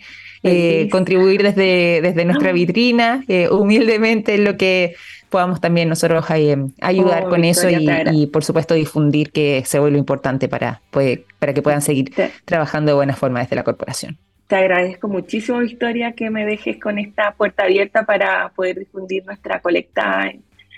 contribuir 0.91 1.43
desde, 1.43 1.99
desde 2.01 2.23
nuestra 2.23 2.53
vitrina, 2.53 3.25
humildemente 3.51 4.35
en 4.35 4.45
lo 4.45 4.55
que 4.55 4.95
podamos 5.29 5.61
también 5.61 5.89
nosotros 5.89 6.25
eh, 6.31 6.57
ayudar 6.81 7.25
oh, 7.25 7.29
con 7.29 7.43
eso 7.43 7.67
y, 7.69 8.27
por 8.27 8.43
supuesto 8.43 8.73
difundir 8.73 9.31
que 9.31 9.63
se 9.65 9.79
vuelve 9.79 9.97
importante 9.97 10.47
para, 10.47 10.81
para 10.91 11.53
que 11.53 11.61
puedan 11.61 11.81
seguir 11.81 12.13
trabajando 12.45 12.91
de 12.91 12.95
buena 12.95 13.15
forma 13.15 13.39
desde 13.39 13.55
la 13.55 13.63
corporación. 13.63 14.17
Te 14.47 14.55
agradezco 14.55 15.09
muchísimo, 15.09 15.59
Victoria, 15.59 16.13
que 16.13 16.29
me 16.29 16.45
dejes 16.45 16.79
con 16.79 16.97
esta 16.99 17.33
puerta 17.33 17.63
abierta 17.63 18.05
para 18.05 18.49
poder 18.55 18.79
difundir 18.79 19.25
nuestra 19.25 19.61
colecta 19.61 20.31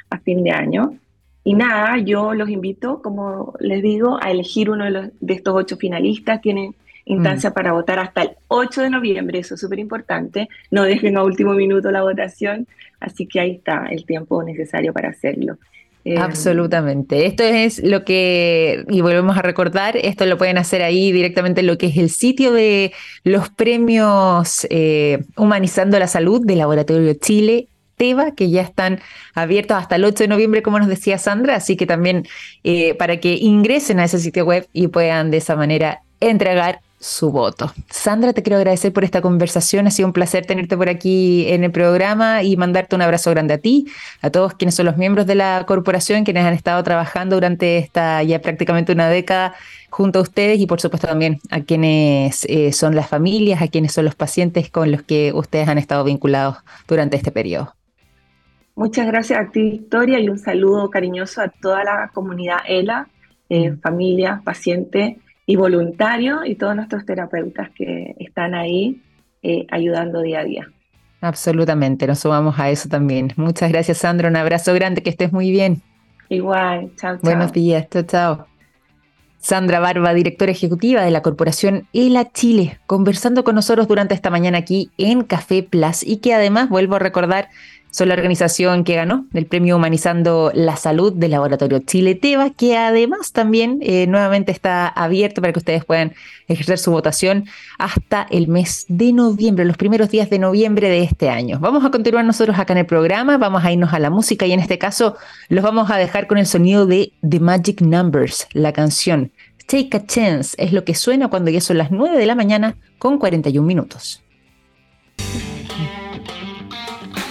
a 0.10 0.20
fin 0.20 0.44
de 0.44 0.52
año. 0.52 0.98
Y 1.44 1.54
nada, 1.54 1.98
yo 1.98 2.34
los 2.34 2.50
invito, 2.50 3.02
como 3.02 3.54
les 3.60 3.82
digo, 3.82 4.18
a 4.22 4.32
elegir 4.32 4.70
uno 4.70 4.86
de, 4.86 4.92
los, 4.92 5.10
de 5.20 5.34
estos 5.34 5.54
ocho 5.56 5.78
finalistas. 5.78 6.42
Tienen 6.42 6.76
instancia 7.06 7.50
mm. 7.50 7.54
para 7.54 7.72
votar 7.74 8.00
hasta 8.00 8.22
el 8.24 8.32
8 8.48 8.82
de 8.84 8.90
noviembre, 8.90 9.40
eso 9.40 9.56
es 9.56 9.62
súper 9.62 9.80
importante. 9.80 10.48
No 10.72 10.84
dejen 10.84 11.18
a 11.18 11.24
último 11.24 11.54
minuto 11.54 11.92
la 11.92 12.04
votación, 12.04 12.68
así 13.00 13.28
que 13.28 13.40
ahí 13.40 13.52
está 13.52 13.88
el 13.90 14.06
tiempo 14.06 14.44
necesario 14.44 14.94
para 14.94 15.10
hacerlo. 15.10 15.58
Eh, 16.06 16.18
Absolutamente. 16.18 17.26
Esto 17.26 17.44
es 17.44 17.84
lo 17.84 18.06
que, 18.06 18.86
y 18.90 19.02
volvemos 19.02 19.38
a 19.38 19.42
recordar, 19.42 19.98
esto 19.98 20.26
lo 20.26 20.38
pueden 20.38 20.58
hacer 20.58 20.82
ahí 20.82 21.12
directamente 21.12 21.62
en 21.62 21.68
lo 21.68 21.78
que 21.78 21.88
es 21.88 21.98
el 21.98 22.10
sitio 22.10 22.54
de 22.54 22.94
los 23.24 23.50
premios 23.50 24.66
eh, 24.70 25.24
Humanizando 25.36 26.00
la 26.00 26.08
Salud 26.08 26.46
de 26.46 26.56
Laboratorio 26.56 27.14
Chile. 27.16 27.68
TEVA, 27.98 28.34
que 28.34 28.50
ya 28.50 28.62
están 28.62 29.02
abiertos 29.36 29.76
hasta 29.76 29.98
el 29.98 30.06
8 30.06 30.24
de 30.24 30.28
noviembre, 30.30 30.62
como 30.64 30.80
nos 30.80 30.88
decía 30.88 31.18
Sandra, 31.18 31.58
así 31.58 31.76
que 31.76 31.86
también 31.86 32.26
eh, 32.64 32.94
para 32.96 33.20
que 33.20 33.34
ingresen 33.34 34.00
a 34.00 34.06
ese 34.06 34.20
sitio 34.20 34.46
web 34.46 34.70
y 34.72 34.88
puedan 34.88 35.32
de 35.32 35.38
esa 35.38 35.58
manera 35.58 36.02
entregar 36.22 36.80
su 37.00 37.32
voto. 37.32 37.72
Sandra, 37.90 38.34
te 38.34 38.44
quiero 38.44 38.58
agradecer 38.58 38.92
por 38.92 39.06
esta 39.06 39.22
conversación. 39.22 39.88
Ha 39.88 39.92
sido 39.92 40.08
un 40.08 40.14
placer 40.14 40.46
tenerte 40.46 40.76
por 40.76 40.90
aquí 40.90 41.46
en 41.48 41.64
el 41.64 41.72
programa 41.72 42.44
y 42.44 42.58
mandarte 42.58 42.96
un 42.96 43.02
abrazo 43.02 43.32
grande 43.32 43.54
a 43.54 43.58
ti, 43.58 43.88
a 44.22 44.30
todos 44.30 44.54
quienes 44.56 44.76
son 44.76 44.86
los 44.86 44.98
miembros 44.98 45.26
de 45.26 45.36
la 45.36 45.64
corporación, 45.66 46.26
quienes 46.26 46.46
han 46.46 46.54
estado 46.54 46.84
trabajando 46.84 47.38
durante 47.38 47.78
esta 47.78 48.22
ya 48.24 48.42
prácticamente 48.42 48.92
una 48.92 49.08
década 49.08 49.56
junto 49.90 50.20
a 50.20 50.22
ustedes 50.22 50.60
y 50.60 50.68
por 50.68 50.82
supuesto 50.82 51.08
también 51.08 51.40
a 51.50 51.62
quienes 51.62 52.46
eh, 52.46 52.74
son 52.74 52.96
las 52.96 53.08
familias, 53.08 53.62
a 53.62 53.70
quienes 53.70 53.94
son 53.94 54.04
los 54.04 54.16
pacientes 54.16 54.70
con 54.70 54.92
los 54.92 55.02
que 55.02 55.32
ustedes 55.34 55.70
han 55.70 55.78
estado 55.78 56.04
vinculados 56.04 56.58
durante 56.86 57.16
este 57.16 57.32
periodo. 57.32 57.74
Muchas 58.76 59.08
gracias 59.08 59.40
a 59.40 59.52
ti, 59.52 59.62
Victoria, 59.62 60.20
y 60.20 60.30
un 60.30 60.38
saludo 60.38 60.90
cariñoso 60.90 61.42
a 61.42 61.50
toda 61.50 61.84
la 61.84 62.12
comunidad 62.14 62.60
ELA, 62.68 63.08
eh, 63.50 63.72
mm. 63.72 63.80
familia, 63.80 64.42
pacientes 64.44 65.18
y 65.50 65.56
voluntarios 65.56 66.42
y 66.46 66.54
todos 66.54 66.76
nuestros 66.76 67.08
terapeutas 67.08 67.72
que 67.72 68.14
están 68.20 68.54
ahí 68.54 69.02
eh, 69.42 69.66
ayudando 69.72 70.22
día 70.22 70.42
a 70.42 70.44
día. 70.44 70.70
Absolutamente, 71.22 72.06
nos 72.06 72.20
sumamos 72.20 72.60
a 72.60 72.70
eso 72.70 72.88
también. 72.88 73.34
Muchas 73.36 73.72
gracias, 73.72 73.98
Sandra. 73.98 74.30
Un 74.30 74.36
abrazo 74.36 74.76
grande, 74.76 75.02
que 75.02 75.10
estés 75.10 75.34
muy 75.34 75.50
bien. 75.50 75.82
Igual, 76.30 76.92
chao, 76.98 77.16
chao. 77.16 77.20
Buenos 77.24 77.52
días, 77.52 77.88
chao, 77.90 78.04
chao. 78.04 78.48
Sandra 79.40 79.80
Barba, 79.80 80.14
directora 80.14 80.52
ejecutiva 80.52 81.02
de 81.02 81.10
la 81.10 81.24
corporación 81.24 81.88
ELA 81.94 82.32
Chile, 82.32 82.78
conversando 82.86 83.44
con 83.44 83.56
nosotros 83.56 83.88
durante 83.88 84.14
esta 84.14 84.30
mañana 84.30 84.60
aquí 84.60 84.92
en 85.00 85.24
Café 85.24 85.64
Plus 85.64 86.04
y 86.04 86.18
que 86.18 86.36
además, 86.36 86.70
vuelvo 86.70 86.98
a 86.98 87.00
recordar, 87.00 87.50
son 87.92 88.10
la 88.10 88.14
organización 88.14 88.84
que 88.84 88.96
ganó 88.96 89.26
el 89.34 89.46
premio 89.46 89.76
Humanizando 89.76 90.52
la 90.54 90.76
Salud 90.76 91.14
del 91.14 91.32
Laboratorio 91.32 91.80
Chile 91.80 92.16
Teva, 92.16 92.52
que 92.52 92.78
además 92.78 93.32
también 93.32 93.80
eh, 93.82 94.06
nuevamente 94.08 94.52
está 94.52 94.88
abierto 94.88 95.42
para 95.42 95.54
que 95.54 95.60
ustedes 95.60 95.86
puedan 95.86 96.14
ejercer 96.48 96.78
su 96.78 96.92
votación 96.92 97.46
hasta 97.78 98.28
el 98.30 98.48
mes 98.48 98.86
de 98.88 99.14
noviembre, 99.14 99.66
los 99.66 99.78
primeros 99.78 100.10
días 100.10 100.30
de 100.30 100.40
noviembre 100.40 100.90
de 100.90 101.04
este 101.04 101.30
año. 101.30 101.60
Vamos 101.60 101.84
a 101.86 101.92
continuar 101.92 102.26
nosotros 102.26 102.58
acá 102.60 102.74
en 102.74 102.80
el 102.80 102.86
programa, 102.86 103.38
vamos 103.38 103.64
a 103.64 103.72
irnos 103.72 103.94
a 103.94 104.00
la 104.00 104.10
música 104.10 104.46
y 104.46 104.52
en 104.52 104.60
este 104.60 104.78
caso 104.78 105.16
los 105.50 105.64
vamos 105.64 105.90
a 105.92 105.98
dejar 105.98 106.28
con 106.28 106.38
el 106.38 106.46
sonido 106.46 106.86
de 106.86 107.14
The 107.28 107.40
Magic 107.40 107.82
Numbers, 107.82 108.48
la 108.54 108.74
canción 108.74 109.32
Take 109.68 109.90
a 109.98 110.06
Chance, 110.06 110.56
es 110.58 110.74
lo 110.74 110.84
que 110.84 110.96
suena 110.96 111.28
cuando 111.28 111.52
ya 111.52 111.62
son 111.62 111.78
las 111.78 111.92
9 111.92 112.18
de 112.18 112.26
la 112.26 112.36
mañana 112.36 112.76
con 112.98 113.20
41 113.20 113.66
minutos. 113.66 114.22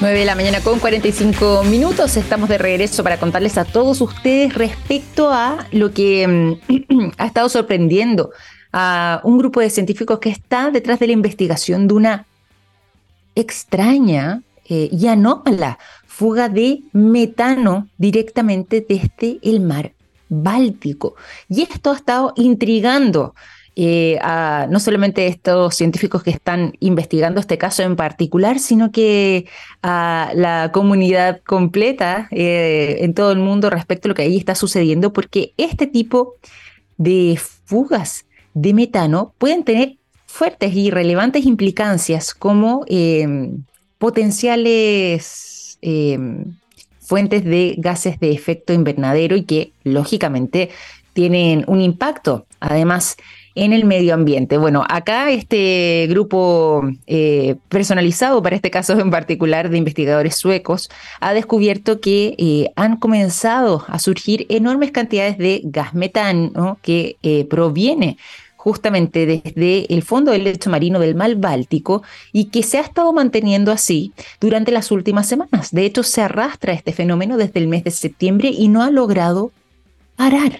9 0.01 0.17
de 0.17 0.25
la 0.25 0.37
mañana 0.37 0.61
con 0.61 0.79
45 0.79 1.65
minutos. 1.65 2.17
Estamos 2.17 2.49
de 2.49 2.57
regreso 2.57 3.03
para 3.03 3.19
contarles 3.19 3.59
a 3.59 3.65
todos 3.65 4.01
ustedes 4.01 4.55
respecto 4.55 5.33
a 5.33 5.67
lo 5.73 5.93
que 5.93 6.25
mm, 6.69 7.11
ha 7.19 7.27
estado 7.27 7.49
sorprendiendo 7.49 8.31
a 8.73 9.21
un 9.25 9.39
grupo 9.39 9.59
de 9.59 9.71
científicos 9.71 10.21
que 10.21 10.31
está 10.31 10.71
detrás 10.71 11.01
de 11.01 11.09
la 11.09 11.15
investigación 11.15 11.89
de 11.89 11.95
una 11.95 12.27
extraña 13.35 14.43
eh, 14.69 14.89
y 14.93 15.09
anómala 15.09 15.81
fuga 16.07 16.49
de 16.49 16.83
metano 16.93 17.89
directamente 17.99 18.87
desde 18.89 19.41
el 19.43 19.61
mar 19.61 19.91
Báltico. 20.29 21.17
Y 21.49 21.63
esto 21.63 21.91
ha 21.91 21.97
estado 21.97 22.35
intrigando 22.37 23.35
eh, 23.81 24.19
a 24.23 24.67
no 24.69 24.81
solamente 24.81 25.29
estos 25.29 25.77
científicos 25.77 26.25
que 26.25 26.31
están 26.31 26.73
investigando 26.81 27.38
este 27.38 27.59
caso 27.59 27.85
en 27.85 27.95
particular, 27.95 28.59
sino 28.59 28.91
que 28.91 29.47
a 29.85 30.33
la 30.35 30.73
comunidad 30.73 31.43
completa 31.47 32.27
eh, 32.33 32.97
en 33.03 33.14
todo 33.14 33.31
el 33.31 33.38
mundo 33.38 33.71
respecto 33.71 34.09
a 34.09 34.11
lo 34.11 34.14
que 34.17 34.23
ahí 34.23 34.37
está 34.37 34.57
sucediendo, 34.57 35.12
porque 35.12 35.53
este 35.59 35.87
tipo 35.87 36.35
de 36.97 37.38
fugas 37.67 38.27
de 38.53 38.75
metano 38.75 39.33
pueden 39.38 39.62
tener 39.62 39.95
fuertes 40.27 40.75
y 40.75 40.91
relevantes 40.91 41.47
implicancias 41.47 42.35
como 42.35 42.85
em, 42.88 43.62
potenciales 43.99 45.79
em, 45.83 46.57
fuentes 46.99 47.45
de 47.45 47.77
gases 47.79 48.19
de 48.19 48.33
efecto 48.33 48.73
invernadero 48.73 49.37
y 49.37 49.45
que 49.45 49.73
lógicamente 49.85 50.71
tienen 51.12 51.64
un 51.69 51.81
impacto, 51.81 52.47
además, 52.59 53.17
en 53.55 53.73
el 53.73 53.85
medio 53.85 54.15
ambiente. 54.15 54.59
Bueno, 54.59 54.85
acá 54.89 55.31
este 55.31 56.07
grupo 56.09 56.83
eh, 57.07 57.57
personalizado, 57.69 58.43
para 58.43 58.57
este 58.57 58.71
caso 58.71 58.99
en 58.99 59.11
particular 59.11 59.71
de 59.71 59.79
investigadores 59.79 60.37
suecos, 60.37 60.91
ha 61.21 61.33
descubierto 61.35 62.01
que 62.01 62.35
eh, 62.39 62.71
han 62.77 62.97
comenzado 62.97 63.85
a 63.89 63.99
surgir 63.99 64.47
enormes 64.49 64.93
cantidades 64.93 65.39
de 65.39 65.61
gas 65.65 65.95
metano 65.95 66.79
que 66.83 67.17
eh, 67.23 67.45
proviene 67.47 68.17
justamente 68.57 69.25
desde 69.25 69.93
el 69.93 70.03
fondo 70.03 70.33
del 70.33 70.45
lecho 70.45 70.69
marino 70.69 70.99
del 70.99 71.15
mar 71.15 71.35
Báltico 71.37 72.03
y 72.33 72.47
que 72.47 72.63
se 72.63 72.79
ha 72.79 72.83
estado 72.83 73.13
manteniendo 73.13 73.73
así 73.73 74.13
durante 74.41 74.73
las 74.73 74.91
últimas 74.91 75.27
semanas. 75.29 75.71
De 75.71 75.85
hecho, 75.87 76.03
se 76.03 76.21
arrastra 76.23 76.73
este 76.73 76.93
fenómeno 76.93 77.37
desde 77.37 77.61
el 77.61 77.69
mes 77.69 77.85
de 77.85 77.93
septiembre 77.93 78.51
y 78.51 78.69
no 78.69 78.83
ha 78.83 78.91
logrado 78.91 79.53
parar. 80.17 80.59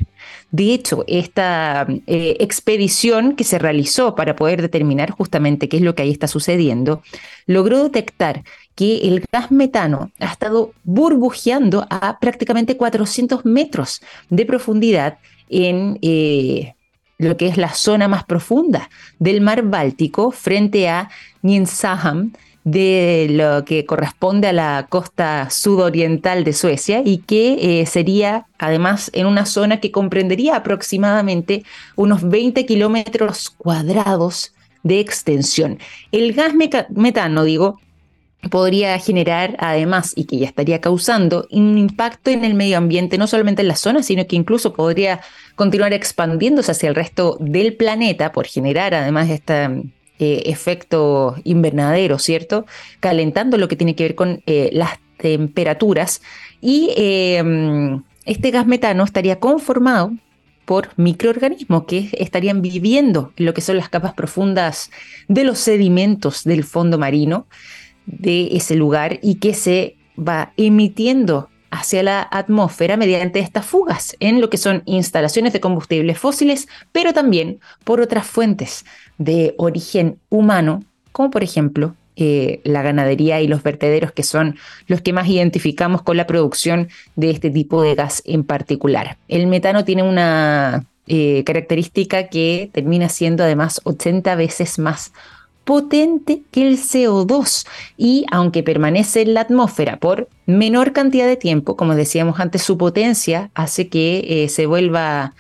De 0.51 0.73
hecho, 0.73 1.05
esta 1.07 1.87
eh, 2.07 2.37
expedición 2.41 3.37
que 3.37 3.45
se 3.45 3.59
realizó 3.59 4.15
para 4.15 4.35
poder 4.35 4.63
determinar 4.63 5.11
justamente 5.11 5.69
qué 5.69 5.77
es 5.77 5.83
lo 5.83 5.95
que 5.95 6.03
ahí 6.03 6.11
está 6.11 6.27
sucediendo, 6.27 7.03
logró 7.47 7.83
detectar 7.83 8.45
que 8.75 9.09
el 9.09 9.25
gas 9.31 9.51
metano 9.51 10.11
ha 10.21 10.33
estado 10.33 10.73
burbujeando 10.85 11.87
a 11.91 12.19
prácticamente 12.19 12.77
400 12.77 13.45
metros 13.45 14.01
de 14.31 14.47
profundidad 14.47 15.19
en 15.51 15.99
eh, 16.01 16.75
lo 17.19 17.37
que 17.37 17.49
es 17.49 17.59
la 17.59 17.75
zona 17.75 18.09
más 18.09 18.25
profunda 18.25 18.89
del 19.19 19.41
mar 19.41 19.63
Báltico 19.63 20.31
frente 20.31 20.89
a 20.89 21.11
Nynäshamn, 21.43 22.33
de 22.65 23.29
lo 23.31 23.65
que 23.65 23.87
corresponde 23.87 24.49
a 24.49 24.53
la 24.53 24.87
costa 24.89 25.49
sudoriental 25.51 26.45
de 26.45 26.53
Suecia 26.53 27.03
y 27.05 27.19
que 27.19 27.81
eh, 27.81 27.87
sería 27.87 28.47
además 28.59 29.11
en 29.15 29.27
una 29.27 29.47
zona 29.47 29.81
que 29.81 29.91
comprendería 29.91 30.57
aproximadamente 30.57 31.65
unos 31.97 32.29
20 32.29 32.67
kilómetros 32.67 33.51
cuadrados 33.51 34.53
de 34.83 35.01
extensión. 35.01 35.79
El 36.13 36.33
gas 36.35 36.53
metano, 36.91 37.45
digo, 37.45 37.81
podría 38.51 38.99
generar 38.99 39.57
además 39.59 40.13
y 40.15 40.25
que 40.25 40.39
ya 40.39 40.47
estaría 40.47 40.81
causando 40.81 41.47
un 41.51 41.77
impacto 41.77 42.31
en 42.31 42.45
el 42.45 42.55
medio 42.55 42.79
ambiente, 42.79 43.19
no 43.19 43.27
solamente 43.27 43.63
en 43.63 43.69
la 43.69 43.77
zona, 43.77 44.03
sino 44.03 44.27
que 44.27 44.37
incluso 44.37 44.73
podría 44.73 45.21
continuar 45.57 45.93
expandiéndose 45.93 46.71
hacia 46.71 46.89
el 46.89 46.95
resto 46.95 47.37
del 47.41 47.75
planeta 47.75 48.33
por 48.33 48.47
generar 48.47 48.95
además 48.95 49.29
esta 49.29 49.73
eh, 50.19 50.43
efecto 50.47 51.37
invernadero, 51.45 52.19
¿cierto? 52.19 52.67
Calentando 53.01 53.57
lo 53.57 53.69
que 53.69 53.77
tiene 53.77 53.95
que 53.95 54.05
ver 54.05 54.15
con 54.15 54.43
eh, 54.47 54.71
las 54.73 54.99
temperaturas. 55.19 56.23
Y 56.61 56.93
em, 56.97 58.03
este 58.25 58.51
gas 58.51 58.67
metano 58.67 59.05
estaría 59.05 59.39
conformado 59.39 60.13
por 60.65 60.91
microorganismos 60.97 61.85
que 61.85 62.11
estarían 62.13 62.63
viviendo 62.63 63.33
en 63.37 63.47
lo 63.47 63.55
que 63.55 63.61
son 63.61 63.77
las 63.77 63.89
capas 63.89 64.13
profundas 64.15 64.91
de 65.29 65.45
los 65.45 65.59
sedimentos 65.59 66.45
del 66.45 66.65
fondo 66.65 66.99
marino 66.99 67.47
de 68.07 68.57
ese 68.57 68.75
lugar 68.75 69.19
y 69.23 69.37
que 69.37 69.55
se 69.55 69.97
va 70.19 70.53
emitiendo 70.57 71.49
hacia 71.71 72.03
la 72.03 72.29
atmósfera 72.31 72.97
mediante 72.97 73.39
estas 73.39 73.67
fugas 73.67 74.17
en 74.21 74.41
lo 74.41 74.51
que 74.51 74.57
son 74.57 74.83
instalaciones 74.87 75.53
de 75.53 75.61
combustibles 75.61 76.19
fósiles, 76.19 76.69
pero 76.93 77.13
también 77.13 77.61
por 77.85 78.01
otras 78.01 78.27
fuentes 78.27 78.85
de 79.19 79.55
origen 79.59 80.19
humano, 80.31 80.83
como 81.13 81.31
por 81.31 81.43
ejemplo 81.43 81.95
eh, 82.17 82.61
la 82.65 82.83
ganadería 82.83 83.41
y 83.41 83.47
los 83.47 83.63
vertederos, 83.63 84.11
que 84.11 84.25
son 84.25 84.57
los 84.89 85.01
que 85.03 85.13
más 85.13 85.29
identificamos 85.29 86.03
con 86.03 86.17
la 86.17 86.27
producción 86.27 86.89
de 87.15 87.31
este 87.31 87.51
tipo 87.51 87.83
de 87.83 87.95
gas 87.95 88.23
en 88.25 88.43
particular. 88.43 89.19
El 89.29 89.47
metano 89.47 89.85
tiene 89.85 90.03
una 90.03 90.87
eh, 91.07 91.45
característica 91.45 92.29
que 92.29 92.71
termina 92.73 93.09
siendo 93.09 93.45
además 93.45 93.81
80 93.85 94.35
veces 94.35 94.79
más 94.79 95.13
potente 95.63 96.43
que 96.51 96.67
el 96.67 96.79
CO2 96.79 97.67
y 97.97 98.25
aunque 98.33 98.63
permanece 98.63 99.21
en 99.21 99.35
la 99.35 99.43
atmósfera 99.43 99.99
por 99.99 100.29
menor 100.47 100.93
cantidad 100.93 101.27
de 101.27 101.37
tiempo, 101.37 101.77
como 101.77 101.95
decíamos 101.95 102.41
antes, 102.41 102.63
su 102.63 102.79
potencia 102.79 103.51
hace 103.55 103.89
que 103.89 104.45
eh, 104.45 104.49
se 104.49 104.67
vuelva 104.67 105.35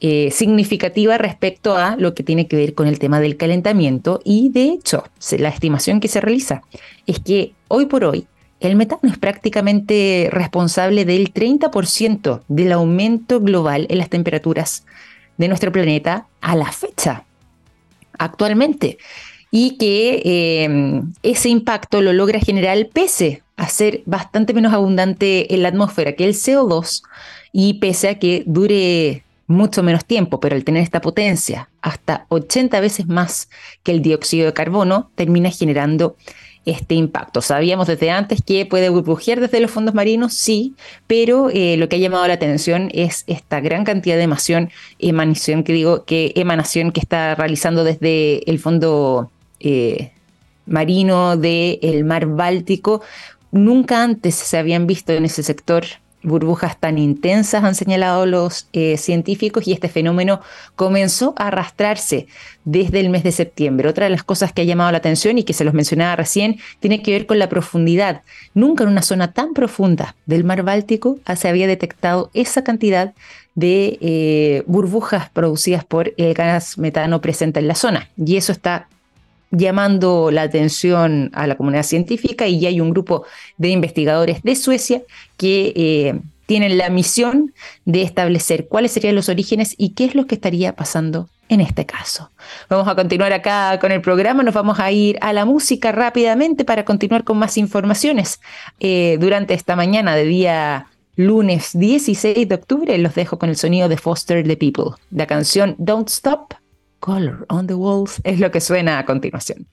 eh, 0.00 0.30
significativa 0.30 1.18
respecto 1.18 1.76
a 1.76 1.96
lo 1.96 2.14
que 2.14 2.22
tiene 2.22 2.46
que 2.46 2.56
ver 2.56 2.74
con 2.74 2.86
el 2.86 2.98
tema 2.98 3.18
del 3.18 3.36
calentamiento 3.36 4.20
y 4.24 4.50
de 4.50 4.64
hecho 4.64 5.04
la 5.38 5.48
estimación 5.48 5.98
que 5.98 6.06
se 6.06 6.20
realiza 6.20 6.62
es 7.06 7.18
que 7.18 7.52
hoy 7.66 7.86
por 7.86 8.04
hoy 8.04 8.26
el 8.60 8.76
metano 8.76 9.10
es 9.10 9.18
prácticamente 9.18 10.28
responsable 10.30 11.04
del 11.04 11.32
30% 11.32 12.42
del 12.46 12.72
aumento 12.72 13.40
global 13.40 13.86
en 13.88 13.98
las 13.98 14.08
temperaturas 14.08 14.84
de 15.36 15.48
nuestro 15.48 15.72
planeta 15.72 16.26
a 16.40 16.54
la 16.54 16.70
fecha 16.70 17.24
actualmente 18.18 18.98
y 19.50 19.78
que 19.78 20.64
em, 20.64 21.12
ese 21.22 21.48
impacto 21.48 22.02
lo 22.02 22.12
logra 22.12 22.38
generar 22.38 22.88
pese 22.92 23.42
a 23.56 23.68
ser 23.68 24.02
bastante 24.06 24.54
menos 24.54 24.72
abundante 24.72 25.52
en 25.54 25.62
la 25.62 25.70
atmósfera 25.70 26.12
que 26.12 26.24
el 26.24 26.34
CO2 26.34 27.02
y 27.52 27.74
pese 27.74 28.08
a 28.08 28.18
que 28.18 28.44
dure 28.46 29.24
mucho 29.48 29.82
menos 29.82 30.04
tiempo, 30.04 30.38
pero 30.38 30.54
al 30.54 30.62
tener 30.62 30.82
esta 30.82 31.00
potencia 31.00 31.68
hasta 31.82 32.26
80 32.28 32.78
veces 32.80 33.08
más 33.08 33.48
que 33.82 33.92
el 33.92 34.02
dióxido 34.02 34.46
de 34.46 34.52
carbono, 34.52 35.10
termina 35.16 35.50
generando 35.50 36.16
este 36.66 36.94
impacto. 36.94 37.40
Sabíamos 37.40 37.86
desde 37.86 38.10
antes 38.10 38.42
que 38.44 38.66
puede 38.66 38.90
burbujear 38.90 39.40
desde 39.40 39.60
los 39.60 39.70
fondos 39.70 39.94
marinos, 39.94 40.34
sí, 40.34 40.74
pero 41.06 41.48
eh, 41.50 41.76
lo 41.78 41.88
que 41.88 41.96
ha 41.96 41.98
llamado 41.98 42.26
la 42.26 42.34
atención 42.34 42.90
es 42.92 43.24
esta 43.26 43.60
gran 43.60 43.84
cantidad 43.84 44.16
de 44.16 44.24
emanación, 44.24 44.70
emanación 44.98 45.64
que 45.64 45.72
digo, 45.72 46.04
que 46.04 46.32
emanación 46.36 46.92
que 46.92 47.00
está 47.00 47.34
realizando 47.34 47.84
desde 47.84 48.48
el 48.50 48.58
fondo 48.58 49.30
eh, 49.60 50.12
marino 50.66 51.38
del 51.38 52.04
mar 52.04 52.26
Báltico. 52.26 53.00
Nunca 53.50 54.02
antes 54.02 54.34
se 54.34 54.58
habían 54.58 54.86
visto 54.86 55.14
en 55.14 55.24
ese 55.24 55.42
sector 55.42 55.84
burbujas 56.22 56.78
tan 56.78 56.98
intensas, 56.98 57.64
han 57.64 57.74
señalado 57.74 58.26
los 58.26 58.68
eh, 58.72 58.96
científicos, 58.96 59.66
y 59.66 59.72
este 59.72 59.88
fenómeno 59.88 60.40
comenzó 60.76 61.34
a 61.36 61.48
arrastrarse 61.48 62.26
desde 62.64 63.00
el 63.00 63.10
mes 63.10 63.22
de 63.22 63.32
septiembre. 63.32 63.88
Otra 63.88 64.04
de 64.04 64.10
las 64.10 64.24
cosas 64.24 64.52
que 64.52 64.62
ha 64.62 64.64
llamado 64.64 64.90
la 64.92 64.98
atención 64.98 65.38
y 65.38 65.44
que 65.44 65.52
se 65.52 65.64
los 65.64 65.74
mencionaba 65.74 66.16
recién 66.16 66.58
tiene 66.80 67.02
que 67.02 67.12
ver 67.12 67.26
con 67.26 67.38
la 67.38 67.48
profundidad. 67.48 68.22
Nunca 68.54 68.84
en 68.84 68.90
una 68.90 69.02
zona 69.02 69.32
tan 69.32 69.54
profunda 69.54 70.14
del 70.26 70.44
mar 70.44 70.62
Báltico 70.62 71.18
se 71.36 71.48
había 71.48 71.66
detectado 71.66 72.30
esa 72.34 72.64
cantidad 72.64 73.14
de 73.54 73.98
eh, 74.00 74.62
burbujas 74.66 75.30
producidas 75.30 75.84
por 75.84 76.12
el 76.16 76.34
gas 76.34 76.78
metano 76.78 77.20
presente 77.20 77.58
en 77.58 77.68
la 77.68 77.74
zona. 77.74 78.08
Y 78.16 78.36
eso 78.36 78.52
está 78.52 78.88
llamando 79.50 80.30
la 80.30 80.42
atención 80.42 81.30
a 81.34 81.46
la 81.46 81.56
comunidad 81.56 81.82
científica 81.82 82.46
y 82.46 82.60
ya 82.60 82.68
hay 82.68 82.80
un 82.80 82.90
grupo 82.90 83.24
de 83.56 83.70
investigadores 83.70 84.42
de 84.42 84.56
Suecia 84.56 85.02
que 85.36 85.72
eh, 85.74 86.20
tienen 86.46 86.78
la 86.78 86.88
misión 86.88 87.52
de 87.84 88.02
establecer 88.02 88.68
cuáles 88.68 88.92
serían 88.92 89.14
los 89.14 89.28
orígenes 89.28 89.74
y 89.76 89.90
qué 89.90 90.06
es 90.06 90.14
lo 90.14 90.26
que 90.26 90.34
estaría 90.34 90.74
pasando 90.74 91.28
en 91.48 91.60
este 91.60 91.86
caso. 91.86 92.30
Vamos 92.68 92.88
a 92.88 92.94
continuar 92.94 93.32
acá 93.32 93.78
con 93.80 93.92
el 93.92 94.00
programa, 94.00 94.42
nos 94.42 94.54
vamos 94.54 94.78
a 94.80 94.90
ir 94.90 95.18
a 95.20 95.32
la 95.32 95.44
música 95.44 95.92
rápidamente 95.92 96.64
para 96.64 96.84
continuar 96.84 97.24
con 97.24 97.38
más 97.38 97.56
informaciones. 97.56 98.40
Eh, 98.80 99.18
durante 99.20 99.54
esta 99.54 99.76
mañana 99.76 100.14
de 100.14 100.24
día 100.24 100.86
lunes 101.16 101.70
16 101.76 102.48
de 102.48 102.54
octubre 102.54 102.96
los 102.96 103.14
dejo 103.14 103.38
con 103.38 103.48
el 103.48 103.56
sonido 103.56 103.88
de 103.88 103.96
Foster 103.96 104.46
the 104.46 104.56
People, 104.56 104.96
la 105.10 105.26
canción 105.26 105.74
Don't 105.78 106.08
Stop 106.08 106.54
Color 107.00 107.46
on 107.48 107.66
the 107.66 107.74
Walls 107.74 108.20
es 108.24 108.40
lo 108.40 108.50
que 108.50 108.60
suena 108.60 108.98
a 108.98 109.04
continuación. 109.04 109.66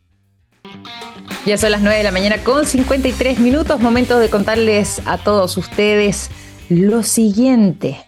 Ya 1.45 1.57
son 1.57 1.71
las 1.71 1.81
9 1.81 1.97
de 1.97 2.03
la 2.03 2.11
mañana 2.11 2.37
con 2.43 2.65
53 2.65 3.39
minutos, 3.39 3.79
momento 3.79 4.17
de 4.17 4.29
contarles 4.29 5.01
a 5.05 5.17
todos 5.17 5.57
ustedes 5.57 6.31
lo 6.69 7.03
siguiente. 7.03 8.03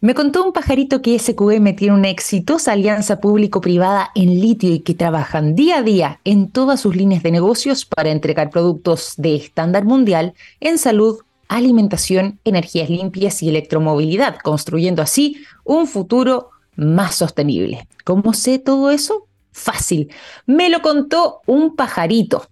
Me 0.00 0.14
contó 0.14 0.44
un 0.44 0.52
pajarito 0.52 1.02
que 1.02 1.18
SQM 1.18 1.74
tiene 1.74 1.94
una 1.94 2.10
exitosa 2.10 2.72
alianza 2.72 3.20
público-privada 3.20 4.10
en 4.14 4.40
litio 4.40 4.72
y 4.72 4.80
que 4.80 4.94
trabajan 4.94 5.56
día 5.56 5.78
a 5.78 5.82
día 5.82 6.20
en 6.22 6.50
todas 6.50 6.80
sus 6.80 6.94
líneas 6.94 7.24
de 7.24 7.32
negocios 7.32 7.84
para 7.84 8.10
entregar 8.10 8.50
productos 8.50 9.14
de 9.16 9.34
estándar 9.34 9.84
mundial 9.84 10.34
en 10.60 10.78
salud, 10.78 11.18
alimentación, 11.48 12.38
energías 12.44 12.90
limpias 12.90 13.42
y 13.42 13.48
electromovilidad, 13.48 14.36
construyendo 14.36 15.02
así 15.02 15.44
un 15.64 15.88
futuro 15.88 16.50
más 16.76 17.16
sostenible. 17.16 17.88
¿Cómo 18.04 18.32
sé 18.32 18.58
todo 18.58 18.90
eso? 18.90 19.26
Fácil. 19.52 20.12
Me 20.46 20.68
lo 20.68 20.82
contó 20.82 21.40
un 21.46 21.74
pajarito. 21.74 22.48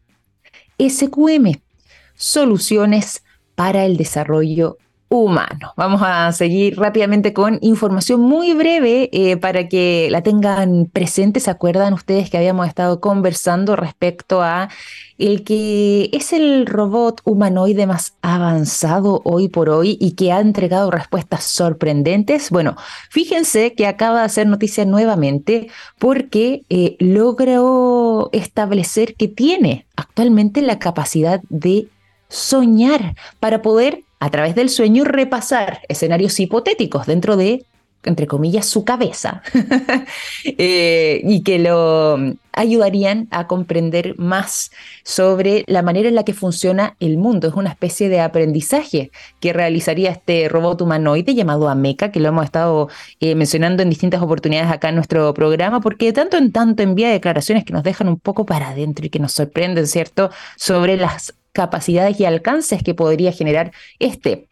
SQM, 0.78 1.60
soluciones 2.14 3.22
para 3.54 3.84
el 3.84 3.96
desarrollo 3.96 4.78
humano. 5.08 5.72
Vamos 5.76 6.02
a 6.02 6.32
seguir 6.32 6.76
rápidamente 6.76 7.32
con 7.32 7.58
información 7.62 8.20
muy 8.20 8.52
breve 8.54 9.10
eh, 9.12 9.36
para 9.36 9.68
que 9.68 10.08
la 10.10 10.22
tengan 10.22 10.86
presente. 10.86 11.40
¿Se 11.40 11.50
acuerdan 11.50 11.92
ustedes 11.92 12.30
que 12.30 12.36
habíamos 12.36 12.66
estado 12.66 13.00
conversando 13.00 13.76
respecto 13.76 14.42
a 14.42 14.68
el 15.16 15.44
que 15.44 16.10
es 16.12 16.32
el 16.32 16.66
robot 16.66 17.20
humanoide 17.24 17.86
más 17.86 18.14
avanzado 18.22 19.20
hoy 19.24 19.48
por 19.48 19.68
hoy 19.68 19.96
y 20.00 20.12
que 20.12 20.32
ha 20.32 20.40
entregado 20.40 20.90
respuestas 20.90 21.44
sorprendentes? 21.44 22.50
Bueno, 22.50 22.76
fíjense 23.10 23.74
que 23.74 23.86
acaba 23.86 24.20
de 24.20 24.26
hacer 24.26 24.46
noticia 24.46 24.84
nuevamente 24.84 25.68
porque 25.98 26.62
eh, 26.68 26.96
logró 26.98 28.30
establecer 28.32 29.14
que 29.14 29.28
tiene 29.28 29.86
actualmente 29.96 30.62
la 30.62 30.78
capacidad 30.78 31.40
de 31.48 31.88
soñar 32.28 33.14
para 33.38 33.62
poder 33.62 34.02
a 34.24 34.30
través 34.30 34.54
del 34.54 34.70
sueño 34.70 35.04
repasar 35.04 35.80
escenarios 35.86 36.40
hipotéticos 36.40 37.06
dentro 37.06 37.36
de, 37.36 37.66
entre 38.04 38.26
comillas, 38.26 38.64
su 38.64 38.82
cabeza 38.82 39.42
eh, 40.46 41.20
y 41.22 41.42
que 41.42 41.58
lo 41.58 42.16
ayudarían 42.52 43.28
a 43.30 43.46
comprender 43.46 44.14
más 44.16 44.70
sobre 45.02 45.62
la 45.66 45.82
manera 45.82 46.08
en 46.08 46.14
la 46.14 46.24
que 46.24 46.32
funciona 46.32 46.96
el 47.00 47.18
mundo. 47.18 47.48
Es 47.48 47.54
una 47.54 47.68
especie 47.68 48.08
de 48.08 48.22
aprendizaje 48.22 49.10
que 49.40 49.52
realizaría 49.52 50.10
este 50.10 50.48
robot 50.48 50.80
humanoide 50.80 51.34
llamado 51.34 51.68
Ameca, 51.68 52.10
que 52.10 52.20
lo 52.20 52.28
hemos 52.28 52.46
estado 52.46 52.88
eh, 53.20 53.34
mencionando 53.34 53.82
en 53.82 53.90
distintas 53.90 54.22
oportunidades 54.22 54.72
acá 54.72 54.88
en 54.88 54.94
nuestro 54.94 55.34
programa, 55.34 55.82
porque 55.82 56.06
de 56.06 56.12
tanto 56.14 56.38
en 56.38 56.50
tanto 56.50 56.82
envía 56.82 57.10
declaraciones 57.10 57.66
que 57.66 57.74
nos 57.74 57.82
dejan 57.82 58.08
un 58.08 58.18
poco 58.18 58.46
para 58.46 58.70
adentro 58.70 59.04
y 59.04 59.10
que 59.10 59.18
nos 59.18 59.32
sorprenden, 59.32 59.86
¿cierto?, 59.86 60.30
sobre 60.56 60.96
las 60.96 61.34
capacidades 61.54 62.20
y 62.20 62.26
alcances 62.26 62.82
que 62.82 62.92
podría 62.94 63.32
generar 63.32 63.72
este, 63.98 64.48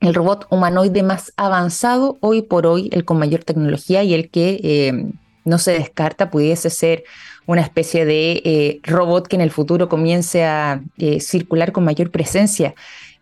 el 0.00 0.14
robot 0.14 0.46
humanoide 0.50 1.02
más 1.02 1.32
avanzado 1.36 2.18
hoy 2.20 2.42
por 2.42 2.66
hoy, 2.66 2.90
el 2.92 3.04
con 3.04 3.18
mayor 3.18 3.44
tecnología 3.44 4.02
y 4.02 4.12
el 4.12 4.28
que 4.28 4.60
eh, 4.62 5.12
no 5.44 5.58
se 5.58 5.72
descarta 5.72 6.30
pudiese 6.30 6.68
ser 6.68 7.04
una 7.46 7.62
especie 7.62 8.04
de 8.04 8.42
eh, 8.44 8.80
robot 8.82 9.28
que 9.28 9.36
en 9.36 9.42
el 9.42 9.50
futuro 9.50 9.88
comience 9.88 10.44
a 10.44 10.82
eh, 10.98 11.20
circular 11.20 11.72
con 11.72 11.84
mayor 11.84 12.10
presencia. 12.10 12.74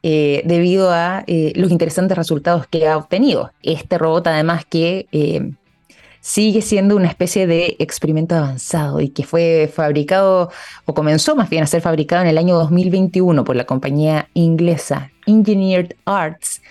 debido 0.02 0.90
a 0.90 1.24
los 1.54 1.70
interesantes 1.72 2.16
resultados 2.16 2.66
que 2.68 2.86
ha 2.86 2.96
obtenido. 2.96 3.50
Este 3.62 3.98
robot 3.98 4.28
además 4.28 4.64
que 4.64 5.06
sigue 6.20 6.62
siendo 6.62 6.96
una 6.96 7.08
especie 7.08 7.46
de 7.46 7.76
experimento 7.78 8.34
avanzado 8.34 9.00
y 9.00 9.10
que 9.10 9.24
fue 9.24 9.70
fabricado 9.72 10.50
o 10.84 10.94
comenzó 10.94 11.36
más 11.36 11.48
bien 11.50 11.62
a 11.62 11.66
ser 11.66 11.80
fabricado 11.80 12.22
en 12.22 12.28
el 12.28 12.38
año 12.38 12.56
2021 12.56 13.44
por 13.44 13.56
la 13.56 13.64
compañía 13.64 14.28
inglesa 14.34 15.10
Engineered 15.26 15.94
Arts, 16.04 16.62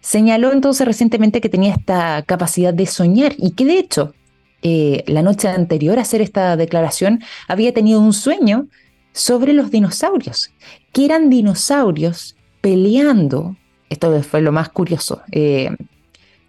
señaló 0.00 0.52
entonces 0.52 0.86
recientemente 0.86 1.40
que 1.40 1.48
tenía 1.48 1.74
esta 1.74 2.22
capacidad 2.22 2.74
de 2.74 2.86
soñar 2.86 3.34
y 3.36 3.52
que 3.52 3.64
de 3.64 3.78
hecho 3.78 4.14
eh, 4.62 5.04
la 5.06 5.22
noche 5.22 5.48
anterior 5.48 5.98
a 5.98 6.02
hacer 6.02 6.20
esta 6.20 6.56
declaración 6.56 7.22
había 7.48 7.72
tenido 7.72 8.00
un 8.00 8.12
sueño 8.12 8.66
sobre 9.12 9.52
los 9.52 9.70
dinosaurios, 9.70 10.50
que 10.92 11.04
eran 11.04 11.30
dinosaurios 11.30 12.36
peleando, 12.60 13.56
esto 13.88 14.22
fue 14.22 14.42
lo 14.42 14.52
más 14.52 14.68
curioso, 14.68 15.22
eh, 15.30 15.70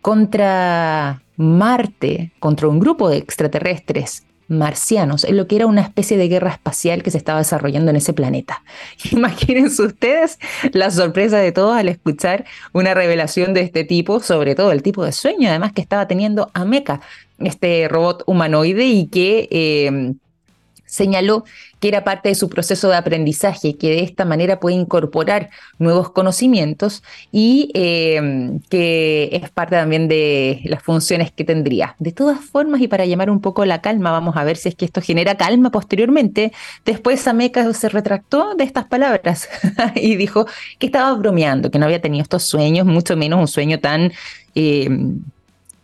contra 0.01 1.21
Marte 1.37 2.31
contra 2.39 2.67
un 2.67 2.79
grupo 2.79 3.09
de 3.09 3.17
extraterrestres 3.17 4.23
marcianos, 4.47 5.23
en 5.23 5.37
lo 5.37 5.47
que 5.47 5.57
era 5.57 5.65
una 5.65 5.81
especie 5.81 6.17
de 6.17 6.27
guerra 6.27 6.51
espacial 6.51 7.03
que 7.03 7.11
se 7.11 7.17
estaba 7.17 7.39
desarrollando 7.39 7.91
en 7.91 7.97
ese 7.97 8.13
planeta. 8.13 8.63
Imagínense 9.11 9.83
ustedes 9.83 10.39
la 10.71 10.89
sorpresa 10.91 11.37
de 11.37 11.51
todos 11.51 11.75
al 11.75 11.89
escuchar 11.89 12.45
una 12.73 12.93
revelación 12.93 13.53
de 13.53 13.61
este 13.61 13.83
tipo, 13.83 14.19
sobre 14.19 14.55
todo 14.55 14.71
el 14.71 14.83
tipo 14.83 15.03
de 15.03 15.11
sueño, 15.11 15.49
además 15.49 15.73
que 15.73 15.81
estaba 15.81 16.07
teniendo 16.07 16.49
a 16.53 16.65
Mecha, 16.65 17.01
este 17.39 17.87
robot 17.87 18.23
humanoide, 18.25 18.85
y 18.85 19.07
que 19.07 19.47
eh, 19.51 20.13
señaló 20.87 21.43
que 21.79 21.87
era 21.89 22.03
parte 22.03 22.29
de 22.29 22.35
su 22.35 22.49
proceso 22.49 22.89
de 22.89 22.95
aprendizaje, 22.95 23.77
que 23.77 23.89
de 23.89 24.03
esta 24.03 24.25
manera 24.25 24.59
puede 24.59 24.75
incorporar 24.75 25.49
nuevos 25.77 26.09
conocimientos 26.11 27.03
y 27.31 27.69
eh, 27.75 28.59
que 28.69 29.29
es 29.31 29.49
parte 29.51 29.75
también 29.75 30.07
de 30.07 30.61
las 30.65 30.81
funciones 30.81 31.31
que 31.31 31.43
tendría. 31.43 31.95
De 31.99 32.11
todas 32.11 32.39
formas, 32.39 32.81
y 32.81 32.87
para 32.87 33.05
llamar 33.05 33.29
un 33.29 33.41
poco 33.41 33.65
la 33.65 33.81
calma, 33.81 34.11
vamos 34.11 34.35
a 34.37 34.43
ver 34.43 34.57
si 34.57 34.69
es 34.69 34.75
que 34.75 34.85
esto 34.85 35.01
genera 35.01 35.35
calma 35.35 35.69
posteriormente. 35.69 36.51
Después 36.83 37.27
Ameca 37.27 37.71
se 37.73 37.89
retractó 37.89 38.55
de 38.55 38.63
estas 38.63 38.85
palabras 38.85 39.47
y 39.95 40.15
dijo 40.15 40.47
que 40.79 40.87
estaba 40.87 41.13
bromeando, 41.13 41.69
que 41.69 41.77
no 41.77 41.85
había 41.85 42.01
tenido 42.01 42.23
estos 42.23 42.43
sueños, 42.43 42.87
mucho 42.87 43.15
menos 43.15 43.39
un 43.39 43.47
sueño 43.47 43.79
tan... 43.79 44.11
Eh, 44.55 44.89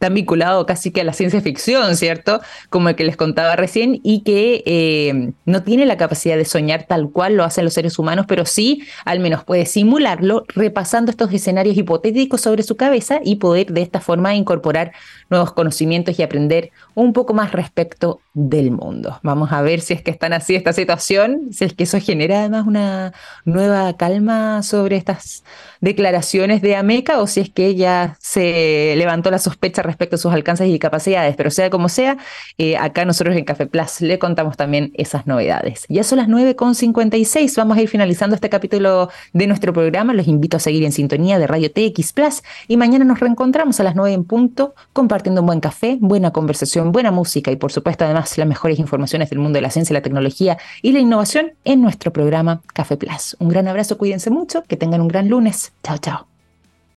tan 0.03 0.15
vinculado 0.15 0.65
casi 0.65 0.91
que 0.91 0.99
a 0.99 1.05
la 1.05 1.13
ciencia 1.13 1.39
ficción, 1.39 1.95
¿cierto? 1.95 2.41
Como 2.69 2.89
el 2.89 2.95
que 2.95 3.05
les 3.05 3.15
contaba 3.15 3.55
recién, 3.55 4.01
y 4.03 4.23
que 4.23 4.61
eh, 4.65 5.31
no 5.45 5.63
tiene 5.63 5.85
la 5.85 5.95
capacidad 5.95 6.35
de 6.35 6.43
soñar 6.43 6.83
tal 6.83 7.09
cual 7.09 7.37
lo 7.37 7.45
hacen 7.45 7.63
los 7.63 7.73
seres 7.73 7.97
humanos, 7.97 8.25
pero 8.27 8.45
sí 8.45 8.83
al 9.05 9.21
menos 9.21 9.45
puede 9.45 9.65
simularlo 9.65 10.43
repasando 10.49 11.09
estos 11.09 11.31
escenarios 11.31 11.77
hipotéticos 11.77 12.41
sobre 12.41 12.63
su 12.63 12.75
cabeza 12.75 13.21
y 13.23 13.37
poder 13.37 13.67
de 13.67 13.81
esta 13.81 14.01
forma 14.01 14.35
incorporar 14.35 14.91
nuevos 15.29 15.53
conocimientos 15.53 16.19
y 16.19 16.23
aprender 16.23 16.71
un 16.95 17.13
poco 17.13 17.33
más 17.33 17.53
respecto 17.53 18.19
del 18.33 18.71
mundo. 18.71 19.19
Vamos 19.23 19.53
a 19.53 19.61
ver 19.61 19.79
si 19.79 19.93
es 19.93 20.01
que 20.01 20.11
están 20.11 20.33
así 20.33 20.53
esta 20.53 20.73
situación, 20.73 21.53
si 21.53 21.63
es 21.63 21.73
que 21.73 21.85
eso 21.85 21.97
genera 22.01 22.39
además 22.39 22.67
una 22.67 23.13
nueva 23.45 23.95
calma 23.95 24.63
sobre 24.63 24.97
estas 24.97 25.45
declaraciones 25.84 26.61
de 26.61 26.77
Ameca 26.77 27.19
o 27.19 27.27
si 27.27 27.41
es 27.41 27.49
que 27.49 27.75
ya 27.75 28.15
se 28.21 28.95
levantó 28.97 29.29
la 29.29 29.38
sospecha 29.38 29.81
respecto 29.81 30.15
a 30.15 30.17
sus 30.17 30.31
alcances 30.31 30.69
y 30.69 30.79
capacidades, 30.79 31.36
pero 31.36 31.51
sea 31.51 31.69
como 31.69 31.89
sea, 31.89 32.17
eh, 32.57 32.77
acá 32.77 33.03
nosotros 33.03 33.36
en 33.36 33.43
Café 33.43 33.65
Plus 33.67 33.99
le 33.99 34.17
contamos 34.17 34.55
también 34.55 34.93
esas 34.95 35.27
novedades. 35.27 35.86
Ya 35.89 36.03
son 36.05 36.19
las 36.19 36.29
9.56, 36.29 37.53
vamos 37.57 37.77
a 37.77 37.81
ir 37.81 37.89
finalizando 37.89 38.34
este 38.34 38.49
capítulo 38.49 39.09
de 39.34 39.45
nuestro 39.45 39.73
programa, 39.73 40.13
los 40.13 40.27
invito 40.29 40.55
a 40.55 40.61
seguir 40.61 40.86
en 40.86 40.93
sintonía 40.93 41.38
de 41.38 41.47
Radio 41.47 41.69
TX 41.69 42.13
Plus 42.13 42.43
y 42.69 42.77
mañana 42.77 43.03
nos 43.03 43.19
reencontramos 43.19 43.77
a 43.81 43.84
las 43.84 43.95
9 43.95 44.13
en 44.13 44.23
punto 44.23 44.75
compartiendo 44.93 45.41
un 45.41 45.47
buen 45.47 45.59
café, 45.59 45.97
buena 45.99 46.31
conversación, 46.31 46.93
buena 46.93 47.11
música 47.11 47.51
y 47.51 47.57
por 47.57 47.73
supuesto 47.73 48.05
además 48.05 48.38
las 48.38 48.47
mejores 48.47 48.79
informaciones 48.79 49.29
del 49.29 49.39
mundo 49.39 49.57
de 49.57 49.61
la 49.61 49.69
ciencia, 49.69 49.93
la 49.93 50.01
tecnología 50.01 50.57
y 50.81 50.93
la 50.93 50.99
innovación 50.99 51.51
en 51.65 51.81
nuestro 51.81 52.13
programa 52.13 52.61
Café 52.73 52.95
Plus. 52.95 53.36
Un 53.39 53.49
gran 53.49 53.67
abrazo, 53.67 53.97
cuídense 53.97 54.29
mucho, 54.29 54.63
que 54.63 54.77
tengan 54.77 55.01
un 55.01 55.09
gran 55.09 55.27
lunes. 55.27 55.72
Chao, 55.82 55.97
chao. 55.97 56.32